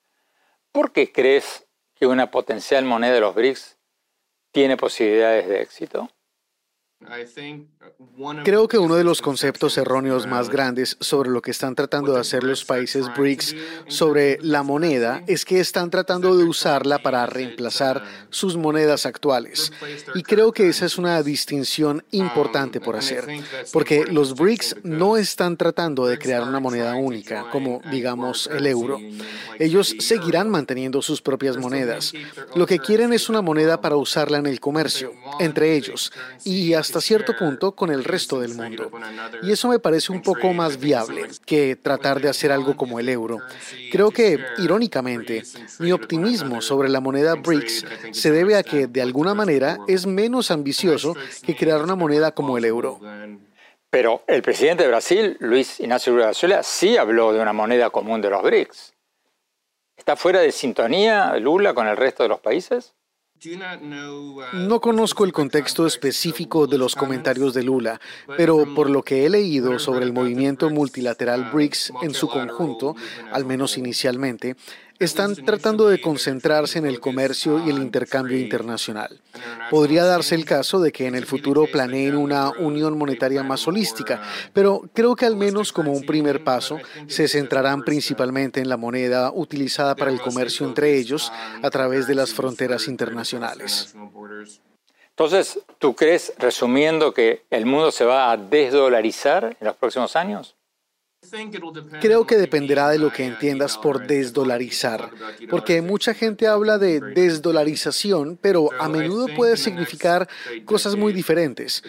¿Por 0.71 0.93
qué 0.93 1.11
crees 1.13 1.67
que 1.95 2.07
una 2.07 2.31
potencial 2.31 2.85
moneda 2.85 3.15
de 3.15 3.21
los 3.21 3.35
BRICS 3.35 3.77
tiene 4.53 4.77
posibilidades 4.77 5.49
de 5.49 5.63
éxito? 5.63 6.09
Creo 8.45 8.67
que 8.67 8.77
uno 8.77 8.97
de 8.97 9.05
los 9.05 9.23
conceptos 9.23 9.79
erróneos 9.79 10.27
más 10.27 10.51
grandes 10.51 10.97
sobre 10.99 11.31
lo 11.31 11.41
que 11.41 11.53
están 11.53 11.77
tratando 11.77 12.13
de 12.13 12.21
hacer 12.21 12.43
los 12.43 12.65
países 12.65 13.07
BRICS 13.17 13.55
sobre 13.87 14.39
la 14.43 14.65
moneda 14.65 15.23
es 15.29 15.45
que 15.45 15.61
están 15.61 15.91
tratando 15.91 16.37
de 16.37 16.43
usarla 16.43 16.99
para 16.99 17.25
reemplazar 17.27 18.03
sus 18.31 18.57
monedas 18.57 19.07
actuales. 19.07 19.73
Y 20.17 20.25
creo 20.25 20.53
que 20.53 20.69
esa 20.69 20.87
es 20.87 20.99
una 20.99 21.23
distinción 21.23 22.05
importante 22.11 22.81
por 22.81 22.97
hacer, 22.97 23.27
porque 23.73 24.05
los 24.05 24.35
BRICS 24.35 24.77
no 24.83 25.17
están 25.17 25.57
tratando 25.57 26.05
de 26.07 26.19
crear 26.19 26.43
una 26.43 26.59
moneda 26.59 26.97
única, 26.97 27.49
como 27.53 27.81
digamos 27.93 28.49
el 28.53 28.67
euro. 28.67 28.99
Ellos 29.61 29.95
seguirán 30.01 30.51
manteniendo 30.51 31.01
sus 31.01 31.23
propias 31.23 31.57
monedas. 31.57 32.13
Lo 32.57 32.67
que 32.67 32.81
quieren 32.81 33.13
es 33.13 33.29
una 33.29 33.41
moneda 33.41 33.81
para 33.81 33.97
usarla 33.97 34.39
en 34.39 34.47
el 34.47 34.59
comercio, 34.59 35.13
entre 35.39 35.77
ellos, 35.77 36.13
y 36.45 36.75
hasta 36.89 37.01
cierto 37.03 37.37
punto 37.37 37.73
con 37.73 37.91
el 37.91 38.03
resto 38.03 38.41
del 38.41 38.55
mundo. 38.55 38.91
Y 39.43 39.53
eso 39.53 39.69
me 39.69 39.79
parece 39.79 40.11
un 40.11 40.23
poco 40.23 40.53
más 40.55 40.81
viable 40.81 41.29
que 41.45 41.77
tratar 41.77 42.21
de 42.21 42.29
hacer 42.29 42.51
algo 42.51 42.77
como 42.77 42.99
el 42.99 43.09
euro. 43.09 43.39
Creo 43.93 44.11
que, 44.11 44.39
irónicamente, 44.59 45.43
mi 45.79 45.93
optimismo 45.93 46.63
sobre 46.63 46.89
la 46.89 47.01
moneda 47.01 47.35
BRICS 47.35 47.85
se 48.13 48.31
debe 48.31 48.57
a 48.57 48.63
que, 48.63 48.87
de 48.87 49.03
alguna 49.03 49.35
manera, 49.35 49.79
es 49.87 50.07
menos 50.07 50.51
ambicioso 50.51 51.15
que 51.45 51.55
crear 51.55 51.83
una 51.83 51.95
moneda 51.95 52.33
como 52.33 52.57
el 52.57 52.65
euro. 52.65 52.99
Pero 53.91 54.23
el 54.27 54.43
presidente 54.43 54.83
de 54.83 54.89
Brasil, 54.89 55.37
Luis 55.41 55.81
Ignacio 55.81 56.13
Lula 56.13 56.27
da 56.27 56.35
Silva, 56.35 56.63
sí 56.63 56.97
habló 56.97 57.33
de 57.33 57.41
una 57.41 57.53
moneda 57.53 57.91
común 57.91 58.21
de 58.21 58.31
los 58.31 58.43
BRICS. 58.43 58.95
¿Está 59.97 60.17
fuera 60.17 60.41
de 60.41 60.53
sintonía 60.53 61.37
Lula 61.37 61.75
con 61.75 61.87
el 61.87 61.97
resto 61.97 62.23
de 62.23 62.29
los 62.29 62.41
países? 62.41 62.95
No 64.53 64.81
conozco 64.81 65.25
el 65.25 65.33
contexto 65.33 65.87
específico 65.87 66.67
de 66.67 66.79
los 66.79 66.97
comentarios 66.97 67.55
de 67.55 67.63
Lula, 67.63 68.01
pero 68.37 68.75
por 68.75 68.91
lo 68.91 69.03
que 69.03 69.25
he 69.25 69.31
leído 69.31 69.79
sobre 69.79 70.05
el 70.05 70.13
movimiento 70.13 70.71
multilateral 70.71 71.51
BRICS 71.53 71.93
en 72.03 72.15
su 72.15 72.29
conjunto, 72.29 72.97
al 73.33 73.45
menos 73.45 73.79
inicialmente, 73.79 74.57
están 74.99 75.35
tratando 75.37 75.89
de 75.89 76.01
concentrarse 76.01 76.79
en 76.79 76.87
el 76.87 77.01
comercio 77.01 77.65
y 77.65 77.71
el 77.71 77.79
intercambio 77.79 78.39
internacional. 78.39 79.21
Podría 79.71 80.05
darse 80.05 80.35
el 80.35 80.45
caso 80.45 80.81
de 80.81 80.93
que 80.93 81.07
en 81.07 81.15
el 81.15 81.27
futuro 81.27 81.67
planeen 81.71 82.17
una 82.17 82.51
unión 82.59 82.99
monetaria 82.99 83.43
más 83.43 83.67
holística, 83.69 84.21
pero 84.53 84.83
creo 84.93 85.15
que 85.15 85.27
al 85.27 85.37
menos 85.37 85.73
como 85.73 85.93
un 85.93 86.05
primer 86.05 86.43
paso 86.43 86.79
se 87.07 87.29
centrarán 87.29 87.83
principalmente 87.83 88.61
en 88.61 88.69
la 88.69 88.77
moneda 88.77 89.31
utilizada 89.33 89.95
para 89.95 90.11
el 90.11 90.21
comercio 90.21 90.67
entre 90.67 90.97
ellos 90.97 91.33
a 91.63 91.71
través 91.71 92.07
de 92.07 92.15
las 92.15 92.33
fronteras 92.33 92.89
internacionales. 92.89 93.95
Entonces, 95.11 95.59
¿tú 95.79 95.95
crees, 95.95 96.33
resumiendo, 96.39 97.13
que 97.13 97.45
el 97.51 97.67
mundo 97.67 97.91
se 97.91 98.05
va 98.05 98.31
a 98.31 98.37
desdolarizar 98.37 99.57
en 99.61 99.67
los 99.67 99.75
próximos 99.77 100.15
años? 100.15 100.55
Creo 102.01 102.27
que 102.27 102.37
dependerá 102.37 102.91
de 102.91 102.99
lo 102.99 103.13
que 103.13 103.25
entiendas 103.25 103.77
por 103.77 104.07
desdolarizar, 104.07 105.11
porque 105.51 105.83
mucha 105.83 106.15
gente 106.15 106.47
habla 106.47 106.79
de 106.79 107.01
desdolarización, 107.01 108.39
pero 108.41 108.71
a 108.79 108.89
menudo 108.89 109.27
puede 109.35 109.57
significar 109.57 110.29
cosas 110.65 110.95
muy 110.95 111.13
diferentes. 111.13 111.83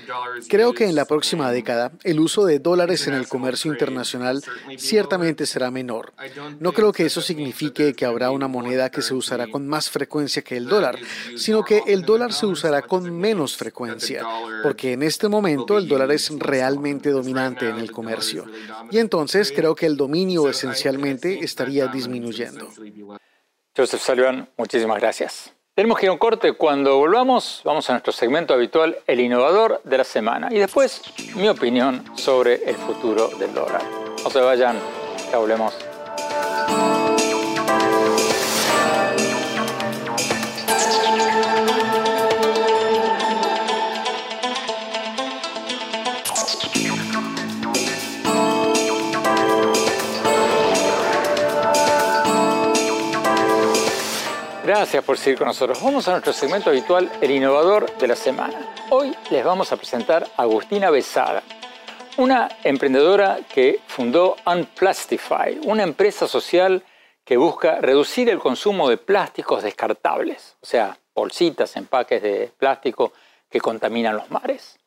Creo 0.49 0.73
que 0.73 0.85
en 0.85 0.95
la 0.95 1.05
próxima 1.05 1.51
década 1.51 1.91
el 2.03 2.19
uso 2.19 2.43
de 2.43 2.57
dólares 2.57 3.07
en 3.07 3.13
el 3.13 3.27
comercio 3.27 3.71
internacional 3.71 4.43
ciertamente 4.77 5.45
será 5.45 5.69
menor. 5.69 6.11
No 6.59 6.73
creo 6.73 6.91
que 6.91 7.05
eso 7.05 7.21
signifique 7.21 7.93
que 7.93 8.05
habrá 8.05 8.31
una 8.31 8.47
moneda 8.47 8.89
que 8.89 9.03
se 9.03 9.13
usará 9.13 9.47
con 9.47 9.67
más 9.67 9.91
frecuencia 9.91 10.41
que 10.41 10.57
el 10.57 10.65
dólar, 10.65 10.97
sino 11.37 11.63
que 11.63 11.83
el 11.85 12.01
dólar 12.01 12.33
se 12.33 12.47
usará 12.47 12.81
con 12.81 13.15
menos 13.15 13.55
frecuencia, 13.55 14.25
porque 14.63 14.93
en 14.93 15.03
este 15.03 15.27
momento 15.27 15.77
el 15.77 15.87
dólar 15.87 16.11
es 16.11 16.31
realmente 16.39 17.11
dominante 17.11 17.69
en 17.69 17.77
el 17.77 17.91
comercio. 17.91 18.45
Y 18.91 18.97
entonces 18.97 19.18
entonces 19.21 19.51
creo 19.51 19.75
que 19.75 19.85
el 19.85 19.97
dominio 19.97 20.49
esencialmente 20.49 21.39
estaría 21.39 21.87
disminuyendo. 21.87 22.69
Joseph 23.75 24.01
Sullivan, 24.01 24.49
muchísimas 24.57 24.99
gracias. 24.99 25.53
Tenemos 25.75 25.97
que 25.97 26.07
ir 26.07 26.09
a 26.09 26.11
un 26.13 26.17
corte. 26.17 26.53
Cuando 26.53 26.97
volvamos, 26.97 27.61
vamos 27.63 27.89
a 27.89 27.93
nuestro 27.93 28.11
segmento 28.11 28.53
habitual, 28.53 28.97
el 29.07 29.21
innovador 29.21 29.81
de 29.85 29.97
la 29.97 30.03
semana. 30.03 30.49
Y 30.51 30.59
después, 30.59 31.01
mi 31.35 31.47
opinión 31.47 32.03
sobre 32.15 32.69
el 32.69 32.75
futuro 32.75 33.29
del 33.39 33.53
dólar. 33.53 33.81
No 34.21 34.29
se 34.29 34.41
vayan, 34.41 34.77
ya 35.31 35.37
volvemos. 35.37 35.73
Gracias 54.69 55.03
por 55.03 55.17
seguir 55.17 55.39
con 55.39 55.47
nosotros. 55.47 55.81
Vamos 55.81 56.07
a 56.07 56.11
nuestro 56.11 56.31
segmento 56.31 56.69
habitual, 56.69 57.11
el 57.21 57.31
innovador 57.31 57.91
de 57.97 58.07
la 58.07 58.15
semana. 58.15 58.71
Hoy 58.91 59.15
les 59.31 59.43
vamos 59.43 59.71
a 59.71 59.77
presentar 59.77 60.27
a 60.37 60.43
Agustina 60.43 60.91
Besada, 60.91 61.41
una 62.17 62.47
emprendedora 62.63 63.39
que 63.51 63.79
fundó 63.87 64.35
Unplastify, 64.45 65.59
una 65.63 65.81
empresa 65.81 66.27
social 66.27 66.83
que 67.25 67.35
busca 67.35 67.81
reducir 67.81 68.29
el 68.29 68.37
consumo 68.37 68.87
de 68.87 68.97
plásticos 68.97 69.63
descartables, 69.63 70.55
o 70.61 70.67
sea, 70.67 70.99
bolsitas, 71.15 71.75
empaques 71.75 72.21
de 72.21 72.51
plástico 72.55 73.11
que 73.49 73.59
contaminan 73.59 74.17
los 74.17 74.29
mares. 74.29 74.77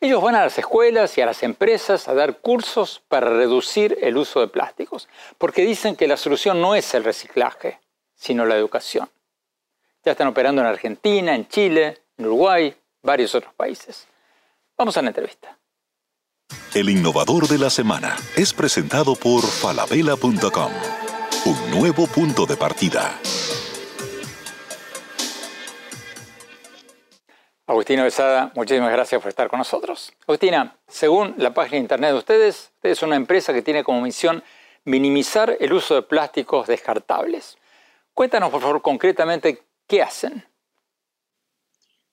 Ellos 0.00 0.22
van 0.22 0.36
a 0.36 0.44
las 0.44 0.56
escuelas 0.58 1.18
y 1.18 1.22
a 1.22 1.26
las 1.26 1.42
empresas 1.42 2.06
a 2.06 2.14
dar 2.14 2.38
cursos 2.38 3.02
para 3.08 3.30
reducir 3.30 3.98
el 4.00 4.16
uso 4.16 4.38
de 4.38 4.46
plásticos, 4.46 5.08
porque 5.38 5.62
dicen 5.62 5.96
que 5.96 6.06
la 6.06 6.16
solución 6.16 6.60
no 6.62 6.76
es 6.76 6.94
el 6.94 7.02
reciclaje, 7.02 7.80
sino 8.14 8.46
la 8.46 8.54
educación. 8.54 9.10
Ya 10.04 10.12
están 10.12 10.28
operando 10.28 10.60
en 10.60 10.66
Argentina, 10.66 11.34
en 11.34 11.48
Chile, 11.48 12.02
en 12.18 12.26
Uruguay, 12.26 12.76
varios 13.02 13.34
otros 13.34 13.54
países. 13.54 14.06
Vamos 14.76 14.96
a 14.98 15.02
la 15.02 15.08
entrevista. 15.08 15.56
El 16.74 16.90
innovador 16.90 17.48
de 17.48 17.56
la 17.56 17.70
semana 17.70 18.14
es 18.36 18.52
presentado 18.52 19.14
por 19.14 19.42
falabella.com. 19.42 20.72
Un 21.46 21.70
nuevo 21.70 22.06
punto 22.06 22.44
de 22.44 22.56
partida. 22.56 23.18
Agustina 27.66 28.04
Besada, 28.04 28.52
muchísimas 28.54 28.92
gracias 28.92 29.22
por 29.22 29.30
estar 29.30 29.48
con 29.48 29.58
nosotros. 29.58 30.12
Agustina, 30.26 30.76
según 30.86 31.34
la 31.38 31.54
página 31.54 31.76
de 31.76 31.82
internet 31.82 32.10
de 32.10 32.18
ustedes, 32.18 32.72
ustedes 32.74 32.98
son 32.98 33.08
una 33.08 33.16
empresa 33.16 33.54
que 33.54 33.62
tiene 33.62 33.82
como 33.82 34.02
misión 34.02 34.44
minimizar 34.84 35.56
el 35.60 35.72
uso 35.72 35.94
de 35.94 36.02
plásticos 36.02 36.66
descartables. 36.66 37.56
Cuéntanos, 38.12 38.50
por 38.50 38.60
favor, 38.60 38.82
concretamente 38.82 39.62
¿qué 39.86 40.02
hacen? 40.02 40.44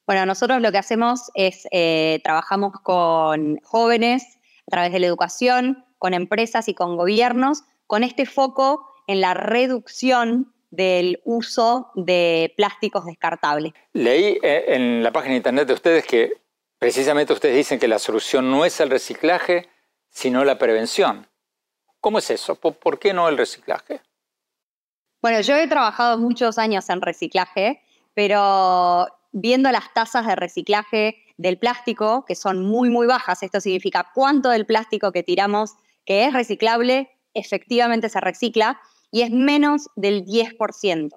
Bueno, 0.06 0.26
nosotros 0.26 0.62
lo 0.62 0.72
que 0.72 0.78
hacemos 0.78 1.32
es 1.36 1.68
eh, 1.72 2.20
trabajamos 2.24 2.74
con 2.84 3.60
jóvenes 3.64 4.24
a 4.68 4.72
través 4.72 4.92
de 4.92 5.00
la 5.00 5.08
educación, 5.08 5.86
con 5.98 6.14
empresas 6.14 6.68
y 6.68 6.74
con 6.74 6.98
gobiernos, 6.98 7.64
con 7.88 8.04
este 8.04 8.26
foco 8.26 8.88
en 9.08 9.22
la 9.22 9.34
reducción 9.34 10.54
del 10.70 11.22
uso 11.26 11.92
de 11.96 12.54
plásticos 12.58 13.06
descartables. 13.06 13.74
Leí 13.94 14.40
eh, 14.42 14.66
en 14.68 15.04
la 15.04 15.12
página 15.12 15.32
de 15.32 15.38
internet 15.38 15.68
de 15.68 15.74
ustedes 15.74 16.06
que 16.06 16.42
precisamente 16.80 17.34
ustedes 17.34 17.56
dicen 17.56 17.80
que 17.80 17.88
la 17.88 18.00
solución 18.00 18.50
no 18.50 18.66
es 18.66 18.80
el 18.80 18.90
reciclaje, 18.90 19.70
sino 20.10 20.44
la 20.44 20.58
prevención. 20.58 21.28
¿Cómo 22.00 22.18
es 22.18 22.30
eso? 22.32 22.56
¿Por 22.56 23.00
qué 23.00 23.14
no 23.14 23.30
el 23.30 23.38
reciclaje? 23.38 24.02
Bueno, 25.22 25.40
yo 25.42 25.56
he 25.56 25.68
trabajado 25.68 26.18
muchos 26.18 26.58
años 26.58 26.90
en 26.90 27.00
reciclaje, 27.00 27.82
pero 28.16 29.08
viendo 29.32 29.72
las 29.72 29.94
tasas 29.94 30.26
de 30.26 30.36
reciclaje 30.36 31.18
del 31.38 31.60
plástico, 31.60 32.26
que 32.26 32.34
son 32.34 32.66
muy, 32.66 32.90
muy 32.90 33.06
bajas, 33.06 33.44
esto 33.44 33.62
significa 33.62 34.10
cuánto 34.16 34.50
del 34.50 34.66
plástico 34.66 35.12
que 35.12 35.22
tiramos 35.22 35.76
que 36.06 36.26
es 36.26 36.34
reciclable, 36.34 37.12
efectivamente 37.36 38.10
se 38.10 38.20
recicla, 38.20 38.82
y 39.12 39.22
es 39.22 39.30
menos 39.30 39.90
del 39.96 40.26
10%, 40.26 41.10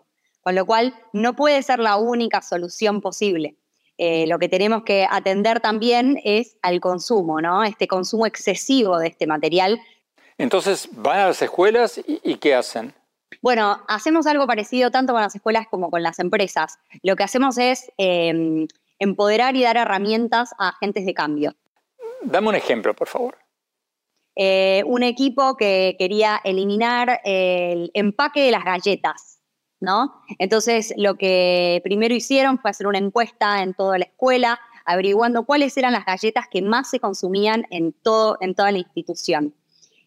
con 0.43 0.55
lo 0.55 0.67
cual 0.67 0.95
no 1.15 1.35
puede 1.35 1.63
ser 1.63 1.79
la 1.79 1.97
única 1.97 2.43
solución 2.43 3.01
posible. 3.01 3.57
Eh, 3.97 4.27
lo 4.27 4.39
que 4.39 4.51
tenemos 4.51 4.83
que 4.83 5.07
atender 5.09 5.61
también 5.61 6.21
es 6.25 6.59
al 6.61 6.81
consumo, 6.81 7.41
¿no? 7.41 7.65
Este 7.65 7.87
consumo 7.87 8.27
excesivo 8.27 8.99
de 8.99 9.09
este 9.09 9.27
material. 9.27 9.81
Entonces, 10.37 10.89
van 10.93 11.21
a 11.21 11.27
las 11.29 11.41
escuelas 11.41 12.01
y 12.07 12.35
¿qué 12.37 12.55
hacen? 12.55 12.93
Bueno, 13.43 13.83
hacemos 13.89 14.27
algo 14.27 14.47
parecido 14.47 14.91
tanto 14.91 15.13
con 15.13 15.23
las 15.23 15.35
escuelas 15.35 15.67
como 15.69 15.91
con 15.91 16.03
las 16.03 16.19
empresas. 16.19 16.79
Lo 17.03 17.17
que 17.17 17.25
hacemos 17.25 17.59
es 17.59 17.91
em, 17.97 18.67
empoderar 18.99 19.57
y 19.57 19.63
dar 19.63 19.77
herramientas 19.77 20.55
a 20.59 20.71
agentes 20.71 21.07
de 21.07 21.15
cambio. 21.15 21.55
Dame 22.23 22.49
un 22.49 22.55
ejemplo, 22.55 22.95
por 22.95 23.09
favor. 23.09 23.37
Eh, 24.37 24.83
un 24.87 25.03
equipo 25.03 25.57
que 25.57 25.95
quería 25.99 26.41
eliminar 26.43 27.21
el 27.25 27.91
empaque 27.95 28.43
de 28.43 28.51
las 28.51 28.65
galletas, 28.65 29.39
¿no? 29.81 30.13
Entonces, 30.39 30.93
lo 30.97 31.17
que 31.17 31.81
primero 31.85 32.15
hicieron 32.15 32.59
fue 32.59 32.71
hacer 32.71 32.87
una 32.87 32.99
encuesta 32.99 33.63
en 33.63 33.75
toda 33.75 33.99
la 33.99 34.07
escuela, 34.07 34.59
averiguando 34.87 35.45
cuáles 35.45 35.77
eran 35.77 35.93
las 35.93 36.05
galletas 36.05 36.47
que 36.51 36.63
más 36.63 36.91
se 36.91 36.99
consumían 36.99 37.67
en, 37.71 37.93
todo, 37.93 38.37
en 38.41 38.55
toda 38.55 38.73
la 38.73 38.79
institución. 38.79 39.55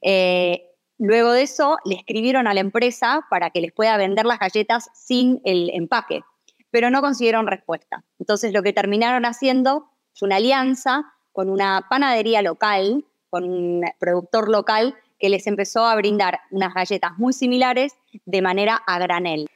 Eh, 0.02 0.67
Luego 1.00 1.32
de 1.32 1.44
eso, 1.44 1.78
le 1.86 1.96
escribieron 1.96 2.48
a 2.48 2.54
la 2.54 2.60
empresa 2.60 3.26
para 3.30 3.52
que 3.52 3.62
les 3.62 3.72
pueda 3.72 3.98
vender 3.98 4.26
las 4.26 4.40
galletas 4.40 4.90
sin 4.94 5.42
el 5.46 5.70
empaque, 5.72 6.24
pero 6.72 6.90
no 6.90 7.02
consiguieron 7.02 7.46
respuesta. 7.46 8.04
Entonces, 8.20 8.52
lo 8.52 8.64
que 8.64 8.74
terminaron 8.74 9.26
haciendo 9.26 9.92
es 10.16 10.22
una 10.24 10.38
alianza 10.38 11.14
con 11.32 11.50
una 11.50 11.86
panadería 11.88 12.42
local, 12.42 13.06
con 13.30 13.44
un 13.44 13.86
productor 14.00 14.50
local, 14.50 14.96
que 15.20 15.30
les 15.30 15.46
empezó 15.46 15.86
a 15.86 15.96
brindar 15.96 16.40
unas 16.52 16.74
galletas 16.74 17.17
muy 17.17 17.34
similares 17.34 17.96
de 18.26 18.42
manera 18.42 18.82
a 18.88 18.98
granel. 19.00 19.48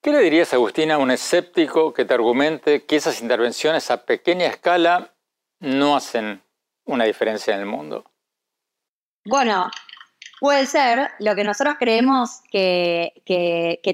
¿Qué 0.00 0.12
le 0.12 0.20
dirías, 0.20 0.52
Agustina, 0.54 0.94
a 0.94 0.98
un 0.98 1.10
escéptico 1.10 1.92
que 1.92 2.04
te 2.04 2.14
argumente 2.14 2.84
que 2.84 2.96
esas 2.96 3.20
intervenciones 3.20 3.90
a 3.90 4.04
pequeña 4.04 4.46
escala 4.46 5.12
no 5.60 5.96
hacen 5.96 6.42
una 6.84 7.04
diferencia 7.04 7.54
en 7.54 7.60
el 7.60 7.66
mundo? 7.66 8.04
Bueno, 9.24 9.70
Puede 10.40 10.66
ser, 10.66 11.10
lo 11.18 11.34
que 11.34 11.44
nosotros 11.44 11.76
creemos 11.78 12.42
que, 12.50 13.12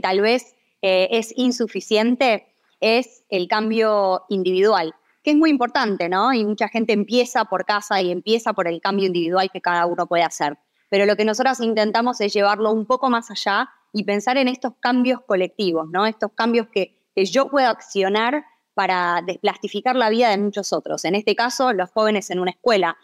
tal 0.02 0.20
vez 0.20 0.54
eh, 0.82 1.08
es 1.10 1.32
insuficiente 1.36 2.46
es 2.80 3.24
el 3.30 3.48
cambio 3.48 4.24
individual, 4.28 4.94
que 5.22 5.30
es 5.30 5.36
muy 5.36 5.48
importante, 5.48 6.10
¿no? 6.10 6.34
Y 6.34 6.44
mucha 6.44 6.68
gente 6.68 6.92
empieza 6.92 7.46
por 7.46 7.64
casa 7.64 8.02
y 8.02 8.10
empieza 8.10 8.52
por 8.52 8.68
el 8.68 8.82
cambio 8.82 9.06
individual 9.06 9.50
que 9.50 9.62
cada 9.62 9.86
uno 9.86 10.06
puede 10.06 10.22
hacer. 10.22 10.58
Pero 10.90 11.06
lo 11.06 11.16
que 11.16 11.24
nosotros 11.24 11.60
intentamos 11.60 12.20
es 12.20 12.34
llevarlo 12.34 12.70
un 12.70 12.84
poco 12.84 13.08
más 13.08 13.30
allá 13.30 13.70
y 13.92 14.04
pensar 14.04 14.36
en 14.36 14.48
estos 14.48 14.74
cambios 14.80 15.20
colectivos, 15.26 15.88
¿no? 15.90 16.04
Estos 16.04 16.32
cambios 16.34 16.68
que, 16.68 16.98
que 17.14 17.24
yo 17.24 17.48
puedo 17.48 17.68
accionar 17.68 18.44
para 18.74 19.22
desplastificar 19.24 19.96
la 19.96 20.10
vida 20.10 20.28
de 20.28 20.38
muchos 20.38 20.72
otros. 20.72 21.04
En 21.04 21.14
este 21.14 21.34
caso, 21.34 21.72
los 21.72 21.90
jóvenes 21.90 22.28
en 22.30 22.40
una 22.40 22.50
escuela. 22.50 22.96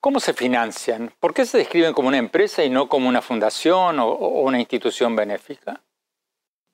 ¿Cómo 0.00 0.18
se 0.18 0.32
financian? 0.32 1.12
¿Por 1.20 1.34
qué 1.34 1.44
se 1.44 1.58
describen 1.58 1.92
como 1.92 2.08
una 2.08 2.16
empresa 2.16 2.64
y 2.64 2.70
no 2.70 2.88
como 2.88 3.06
una 3.06 3.20
fundación 3.20 3.98
o, 4.00 4.14
una 4.14 4.58
institución 4.58 5.14
benéfica? 5.14 5.82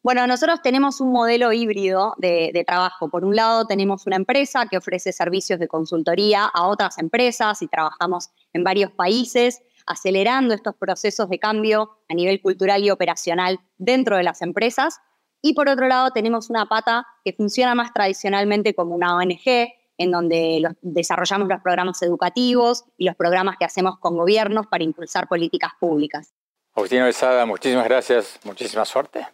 Bueno, 0.00 0.24
nosotros 0.28 0.62
tenemos 0.62 1.00
un 1.00 1.10
modelo 1.10 1.52
híbrido 1.52 2.14
de, 2.18 2.62
trabajo. 2.64 3.08
Por 3.10 3.24
un 3.24 3.34
lado, 3.34 3.66
tenemos 3.66 4.06
una 4.06 4.14
empresa 4.14 4.66
que 4.70 4.76
ofrece 4.76 5.12
servicios 5.12 5.58
de 5.58 5.66
consultoría 5.66 6.44
a 6.44 6.68
otras 6.68 6.98
empresas 6.98 7.60
y 7.62 7.66
trabajamos 7.66 8.30
en 8.52 8.62
varios 8.62 8.92
países, 8.92 9.60
acelerando 9.86 10.54
estos 10.54 10.76
procesos 10.76 11.28
de 11.28 11.40
cambio 11.40 11.98
a 12.08 12.14
nivel 12.14 12.40
cultural 12.40 12.84
y 12.84 12.90
operacional 12.90 13.58
dentro 13.76 14.16
de 14.16 14.22
las 14.22 14.40
empresas. 14.40 15.00
Y 15.42 15.54
por 15.54 15.68
otro 15.68 15.88
lado, 15.88 16.12
tenemos 16.12 16.48
una 16.48 16.66
pata 16.66 17.04
que 17.24 17.32
funciona 17.32 17.74
más 17.74 17.92
tradicionalmente 17.92 18.72
como 18.72 18.94
una 18.94 19.16
ONG, 19.16 19.72
en 19.98 20.10
donde 20.10 20.62
desarrollamos 20.82 21.48
los 21.48 21.60
programas 21.62 22.02
educativos 22.02 22.84
y 22.96 23.06
los 23.06 23.16
programas 23.16 23.56
que 23.58 23.64
hacemos 23.64 23.98
con 23.98 24.16
gobiernos 24.16 24.66
para 24.66 24.84
impulsar 24.84 25.28
políticas 25.28 25.72
públicas. 25.80 26.32
Agustino 26.74 27.06
Besada, 27.06 27.46
muchísimas 27.46 27.84
gracias, 27.84 28.38
muchísima 28.44 28.84
suerte. 28.84 29.26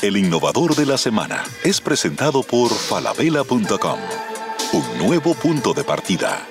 El 0.00 0.16
innovador 0.16 0.74
de 0.76 0.86
la 0.86 0.96
semana 0.96 1.42
es 1.64 1.80
presentado 1.80 2.42
por 2.42 2.70
falabella.com. 2.70 3.98
Un 4.72 4.98
nuevo 4.98 5.34
punto 5.34 5.72
de 5.72 5.82
partida. 5.82 6.46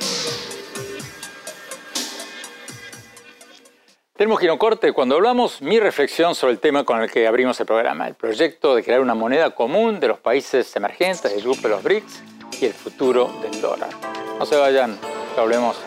Tenemos 4.18 4.40
que 4.40 4.46
ir 4.46 4.50
a 4.50 4.54
un 4.54 4.60
corte. 4.60 4.92
Cuando 4.94 5.16
hablamos, 5.16 5.62
mi 5.62 5.80
reflexión 5.80 6.34
sobre 6.34 6.54
el 6.54 6.60
tema 6.60 6.84
con 6.84 7.02
el 7.02 7.12
que 7.12 7.28
abrimos 7.28 7.60
el 7.60 7.68
programa, 7.68 8.08
el 8.08 8.16
proyecto 8.16 8.76
de 8.76 8.84
crear 8.84 9.00
una 9.00 9.14
moneda 9.14 9.52
común 9.52 10.00
de 10.00 10.08
los 10.08 10.20
países 10.20 10.76
emergentes 10.76 11.32
del 11.32 11.44
grupo 11.44 11.62
de 11.62 11.70
los 11.70 11.84
BRICS 11.84 12.24
y 12.60 12.66
el 12.66 12.74
futuro 12.74 13.32
del 13.42 13.60
dólar. 13.62 13.90
No 14.40 14.46
se 14.46 14.56
vayan, 14.56 14.98
que 15.36 15.42
hablemos 15.42 15.78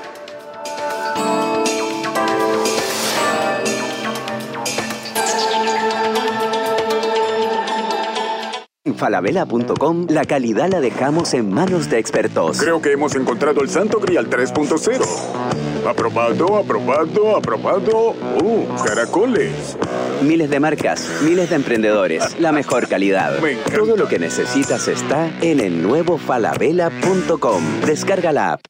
En 8.82 8.94
falabella.com 8.96 10.06
la 10.08 10.24
calidad 10.24 10.70
la 10.70 10.80
dejamos 10.80 11.34
en 11.34 11.52
manos 11.52 11.90
de 11.90 11.98
expertos. 11.98 12.58
Creo 12.58 12.80
que 12.80 12.92
hemos 12.92 13.14
encontrado 13.14 13.60
el 13.60 13.68
Santo 13.68 14.00
Grial 14.00 14.30
3.0. 14.30 15.86
Aprobado, 15.86 16.56
aprobado, 16.56 17.36
aprobado. 17.36 18.14
¡Uh, 18.42 18.66
caracoles! 18.84 19.76
Miles 20.22 20.50
de 20.50 20.60
marcas, 20.60 21.08
miles 21.22 21.50
de 21.50 21.56
emprendedores, 21.56 22.38
la 22.38 22.52
mejor 22.52 22.88
calidad. 22.88 23.38
Todo 23.74 23.96
lo 23.96 24.06
que 24.06 24.18
necesitas 24.18 24.86
está 24.86 25.30
en 25.40 25.60
el 25.60 25.82
nuevo 25.82 26.18
falabella.com. 26.18 27.80
Descarga 27.86 28.32
la 28.32 28.52
app. 28.52 28.60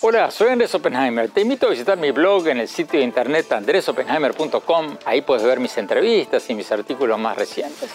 Hola, 0.00 0.30
soy 0.30 0.48
Andrés 0.48 0.74
Oppenheimer. 0.74 1.28
Te 1.28 1.42
invito 1.42 1.66
a 1.66 1.70
visitar 1.70 1.98
mi 1.98 2.12
blog 2.12 2.48
en 2.48 2.60
el 2.60 2.68
sitio 2.68 3.00
de 3.00 3.04
internet 3.04 3.52
andresoppenheimer.com. 3.52 4.96
Ahí 5.04 5.22
puedes 5.22 5.42
ver 5.42 5.60
mis 5.60 5.76
entrevistas 5.76 6.48
y 6.48 6.54
mis 6.54 6.70
artículos 6.72 7.18
más 7.18 7.36
recientes. 7.36 7.90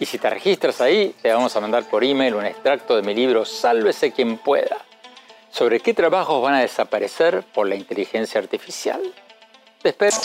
Y 0.00 0.06
si 0.06 0.18
te 0.18 0.30
registras 0.30 0.80
ahí, 0.80 1.14
te 1.20 1.32
vamos 1.32 1.54
a 1.56 1.60
mandar 1.60 1.84
por 1.84 2.04
email 2.04 2.34
un 2.34 2.46
extracto 2.46 2.94
de 2.94 3.02
mi 3.02 3.14
libro 3.14 3.44
Sálvese 3.44 4.12
quien 4.12 4.38
pueda, 4.38 4.78
sobre 5.50 5.80
qué 5.80 5.92
trabajos 5.92 6.40
van 6.40 6.54
a 6.54 6.60
desaparecer 6.60 7.42
por 7.52 7.66
la 7.68 7.74
inteligencia 7.74 8.40
artificial. 8.40 9.00
Te 9.82 9.88
espero. 9.88 10.16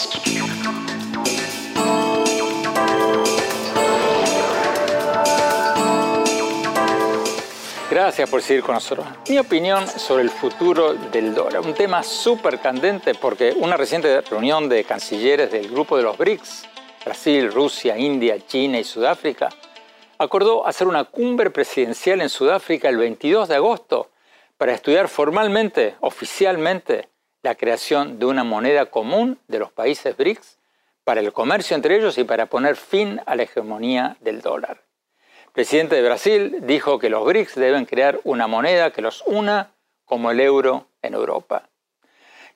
Gracias 7.90 8.28
por 8.28 8.42
seguir 8.42 8.62
con 8.62 8.74
nosotros. 8.74 9.06
Mi 9.28 9.38
opinión 9.38 9.86
sobre 9.86 10.22
el 10.22 10.30
futuro 10.30 10.94
del 10.94 11.34
dólar, 11.34 11.60
un 11.60 11.74
tema 11.74 12.02
súper 12.02 12.58
candente 12.58 13.14
porque 13.14 13.54
una 13.56 13.76
reciente 13.76 14.20
reunión 14.20 14.68
de 14.68 14.84
cancilleres 14.84 15.52
del 15.52 15.68
grupo 15.68 15.96
de 15.96 16.02
los 16.02 16.18
BRICS, 16.18 16.64
Brasil, 17.04 17.52
Rusia, 17.52 17.96
India, 17.98 18.36
China 18.46 18.78
y 18.78 18.84
Sudáfrica, 18.84 19.48
acordó 20.18 20.66
hacer 20.66 20.86
una 20.86 21.04
cumbre 21.04 21.50
presidencial 21.50 22.20
en 22.20 22.28
Sudáfrica 22.28 22.88
el 22.88 22.96
22 22.96 23.48
de 23.48 23.56
agosto 23.56 24.10
para 24.56 24.72
estudiar 24.72 25.08
formalmente, 25.08 25.96
oficialmente, 26.00 27.08
la 27.42 27.54
creación 27.54 28.18
de 28.18 28.26
una 28.26 28.44
moneda 28.44 28.86
común 28.86 29.38
de 29.48 29.58
los 29.58 29.70
países 29.70 30.16
BRICS 30.16 30.58
para 31.04 31.20
el 31.20 31.32
comercio 31.32 31.76
entre 31.76 31.96
ellos 31.96 32.16
y 32.16 32.24
para 32.24 32.46
poner 32.46 32.76
fin 32.76 33.20
a 33.26 33.36
la 33.36 33.42
hegemonía 33.42 34.16
del 34.20 34.40
dólar 34.40 34.84
presidente 35.54 35.94
de 35.94 36.02
Brasil 36.02 36.56
dijo 36.62 36.98
que 36.98 37.08
los 37.08 37.24
BRICS 37.24 37.54
deben 37.54 37.86
crear 37.86 38.20
una 38.24 38.48
moneda 38.48 38.90
que 38.90 39.00
los 39.00 39.22
una 39.24 39.70
como 40.04 40.32
el 40.32 40.40
euro 40.40 40.88
en 41.00 41.14
Europa. 41.14 41.68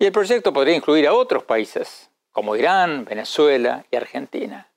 Y 0.01 0.07
el 0.07 0.13
proyecto 0.13 0.53
podría 0.53 0.75
incluir 0.75 1.07
a 1.07 1.15
otros 1.15 1.45
países, 1.45 2.11
como 2.33 2.57
Irán, 2.57 3.05
Venezuela 3.05 3.85
y 3.91 3.97
Argentina. 3.97 4.69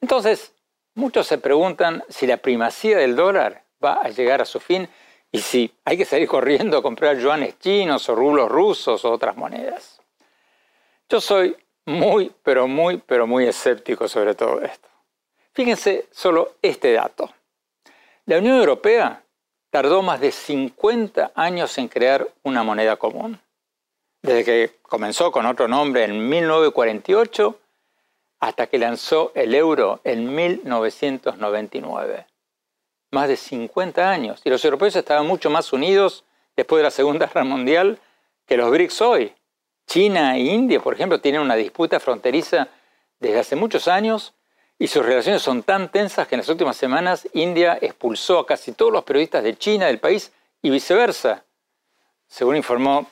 Entonces, 0.00 0.53
muchos 0.94 1.26
se 1.26 1.38
preguntan 1.38 2.04
si 2.08 2.26
la 2.26 2.36
primacía 2.38 2.98
del 2.98 3.16
dólar 3.16 3.64
va 3.84 3.94
a 3.94 4.08
llegar 4.08 4.40
a 4.40 4.44
su 4.44 4.60
fin 4.60 4.88
y 5.30 5.40
si 5.40 5.72
hay 5.84 5.96
que 5.96 6.04
salir 6.04 6.28
corriendo 6.36 6.78
a 6.78 6.82
comprar 6.82 7.18
yuanes 7.18 7.58
chinos 7.58 8.08
o 8.08 8.14
rublos 8.14 8.48
rusos 8.48 9.04
o 9.04 9.12
otras 9.12 9.36
monedas. 9.36 10.00
Yo 11.08 11.20
soy 11.20 11.56
muy, 11.86 12.32
pero 12.42 12.66
muy, 12.66 12.98
pero 12.98 13.26
muy 13.26 13.46
escéptico 13.46 14.08
sobre 14.08 14.34
todo 14.34 14.60
esto. 14.62 14.88
Fíjense 15.52 16.06
solo 16.10 16.54
este 16.62 16.92
dato. 16.92 17.30
La 18.26 18.38
Unión 18.38 18.58
Europea 18.58 19.22
tardó 19.70 20.02
más 20.02 20.20
de 20.20 20.32
50 20.32 21.32
años 21.34 21.76
en 21.78 21.88
crear 21.88 22.26
una 22.42 22.62
moneda 22.62 22.96
común. 22.96 23.40
Desde 24.22 24.44
que 24.44 24.78
comenzó 24.82 25.30
con 25.30 25.46
otro 25.46 25.68
nombre 25.68 26.04
en 26.04 26.28
1948 26.28 27.60
hasta 28.40 28.66
que 28.66 28.78
lanzó 28.78 29.32
el 29.34 29.54
euro 29.54 30.00
en 30.04 30.34
1999. 30.34 32.26
Más 33.10 33.28
de 33.28 33.36
50 33.36 34.10
años. 34.10 34.40
Y 34.44 34.50
los 34.50 34.64
europeos 34.64 34.96
estaban 34.96 35.26
mucho 35.26 35.50
más 35.50 35.72
unidos 35.72 36.24
después 36.56 36.80
de 36.80 36.84
la 36.84 36.90
Segunda 36.90 37.26
Guerra 37.26 37.44
Mundial 37.44 37.98
que 38.46 38.56
los 38.56 38.70
BRICS 38.70 39.00
hoy. 39.02 39.32
China 39.86 40.36
e 40.36 40.40
India, 40.40 40.80
por 40.80 40.94
ejemplo, 40.94 41.20
tienen 41.20 41.40
una 41.40 41.56
disputa 41.56 42.00
fronteriza 42.00 42.68
desde 43.20 43.38
hace 43.38 43.56
muchos 43.56 43.88
años 43.88 44.34
y 44.78 44.88
sus 44.88 45.04
relaciones 45.04 45.42
son 45.42 45.62
tan 45.62 45.90
tensas 45.90 46.26
que 46.26 46.34
en 46.34 46.40
las 46.40 46.48
últimas 46.48 46.76
semanas 46.76 47.28
India 47.32 47.78
expulsó 47.80 48.40
a 48.40 48.46
casi 48.46 48.72
todos 48.72 48.92
los 48.92 49.04
periodistas 49.04 49.44
de 49.44 49.56
China 49.56 49.86
del 49.86 49.98
país 49.98 50.32
y 50.62 50.70
viceversa, 50.70 51.44
según 52.26 52.56
informó 52.56 53.06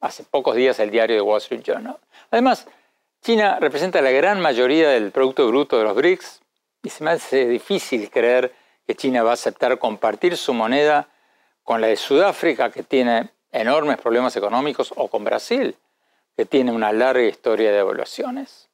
hace 0.00 0.24
pocos 0.24 0.54
días 0.54 0.78
el 0.78 0.90
diario 0.90 1.16
The 1.16 1.22
Wall 1.22 1.38
Street 1.38 1.62
Journal. 1.62 1.98
Además, 2.30 2.66
China 3.22 3.60
representa 3.60 4.02
la 4.02 4.10
gran 4.10 4.40
mayoría 4.40 4.88
del 4.90 5.12
Producto 5.12 5.46
Bruto 5.46 5.78
de 5.78 5.84
los 5.84 5.94
BRICS 5.94 6.40
y 6.82 6.88
se 6.88 7.04
me 7.04 7.12
hace 7.12 7.46
difícil 7.46 8.10
creer 8.10 8.52
que 8.84 8.96
China 8.96 9.22
va 9.22 9.30
a 9.30 9.34
aceptar 9.34 9.78
compartir 9.78 10.36
su 10.36 10.52
moneda 10.52 11.06
con 11.62 11.80
la 11.80 11.86
de 11.86 11.94
Sudáfrica, 11.94 12.72
que 12.72 12.82
tiene 12.82 13.30
enormes 13.52 13.98
problemas 13.98 14.34
económicos, 14.34 14.92
o 14.96 15.06
con 15.06 15.22
Brasil, 15.22 15.76
que 16.36 16.46
tiene 16.46 16.72
una 16.72 16.92
larga 16.92 17.22
historia 17.22 17.70
de 17.70 17.76
devaluaciones. 17.76 18.68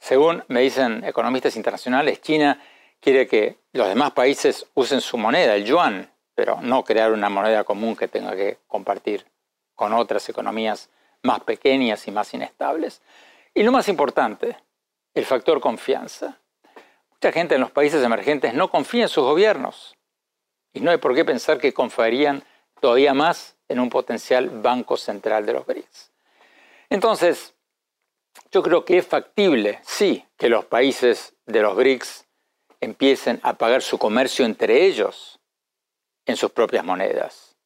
Según 0.00 0.42
me 0.48 0.60
dicen 0.62 1.04
economistas 1.04 1.54
internacionales, 1.54 2.20
China 2.20 2.60
quiere 2.98 3.28
que 3.28 3.58
los 3.72 3.86
demás 3.86 4.10
países 4.10 4.66
usen 4.74 5.00
su 5.00 5.18
moneda, 5.18 5.54
el 5.54 5.64
yuan, 5.64 6.10
pero 6.34 6.60
no 6.60 6.82
crear 6.82 7.12
una 7.12 7.28
moneda 7.28 7.62
común 7.62 7.94
que 7.94 8.08
tenga 8.08 8.34
que 8.34 8.58
compartir 8.66 9.24
con 9.76 9.92
otras 9.92 10.28
economías 10.28 10.90
más 11.22 11.38
pequeñas 11.40 12.08
y 12.08 12.10
más 12.10 12.34
inestables. 12.34 13.02
Y 13.54 13.62
lo 13.62 13.72
más 13.72 13.88
importante, 13.88 14.56
el 15.14 15.24
factor 15.24 15.60
confianza. 15.60 16.40
Mucha 17.10 17.32
gente 17.32 17.56
en 17.56 17.60
los 17.60 17.70
países 17.70 18.04
emergentes 18.04 18.54
no 18.54 18.70
confía 18.70 19.02
en 19.04 19.08
sus 19.08 19.24
gobiernos 19.24 19.96
y 20.72 20.80
no 20.80 20.90
hay 20.90 20.98
por 20.98 21.14
qué 21.14 21.24
pensar 21.24 21.58
que 21.58 21.72
confiarían 21.72 22.44
todavía 22.80 23.14
más 23.14 23.56
en 23.68 23.80
un 23.80 23.90
potencial 23.90 24.48
banco 24.50 24.96
central 24.96 25.44
de 25.44 25.52
los 25.52 25.66
BRICS. 25.66 26.12
Entonces, 26.90 27.54
yo 28.52 28.62
creo 28.62 28.84
que 28.84 28.98
es 28.98 29.06
factible, 29.06 29.80
sí, 29.82 30.24
que 30.36 30.48
los 30.48 30.64
países 30.64 31.34
de 31.46 31.62
los 31.62 31.74
BRICS 31.74 32.26
empiecen 32.80 33.40
a 33.42 33.54
pagar 33.54 33.82
su 33.82 33.98
comercio 33.98 34.44
entre 34.44 34.84
ellos 34.86 35.40
en 36.26 36.36
sus 36.36 36.50
propias 36.50 36.84
monedas, 36.84 37.56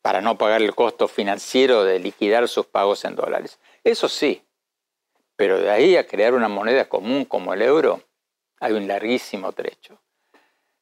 para 0.00 0.20
no 0.20 0.38
pagar 0.38 0.62
el 0.62 0.74
costo 0.74 1.08
financiero 1.08 1.84
de 1.84 1.98
liquidar 1.98 2.48
sus 2.48 2.66
pagos 2.66 3.04
en 3.04 3.14
dólares. 3.14 3.60
Eso 3.84 4.08
sí, 4.08 4.42
pero 5.42 5.58
de 5.58 5.72
ahí 5.72 5.96
a 5.96 6.06
crear 6.06 6.34
una 6.34 6.46
moneda 6.46 6.88
común 6.88 7.24
como 7.24 7.52
el 7.52 7.62
euro, 7.62 8.00
hay 8.60 8.74
un 8.74 8.86
larguísimo 8.86 9.50
trecho. 9.50 10.00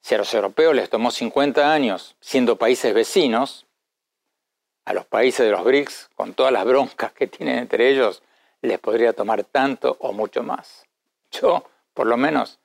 Si 0.02 0.14
a 0.14 0.18
los 0.18 0.34
europeos 0.34 0.74
les 0.74 0.90
tomó 0.90 1.10
50 1.10 1.72
años 1.72 2.14
siendo 2.20 2.56
países 2.56 2.92
vecinos, 2.92 3.66
a 4.84 4.92
los 4.92 5.06
países 5.06 5.46
de 5.46 5.52
los 5.52 5.64
BRICS, 5.64 6.10
con 6.14 6.34
todas 6.34 6.52
las 6.52 6.66
broncas 6.66 7.10
que 7.12 7.26
tienen 7.26 7.56
entre 7.56 7.88
ellos, 7.88 8.22
les 8.60 8.78
podría 8.78 9.14
tomar 9.14 9.44
tanto 9.44 9.96
o 9.98 10.12
mucho 10.12 10.42
más. 10.42 10.84
Yo, 11.30 11.64
por 11.94 12.06
lo 12.06 12.18
menos, 12.18 12.58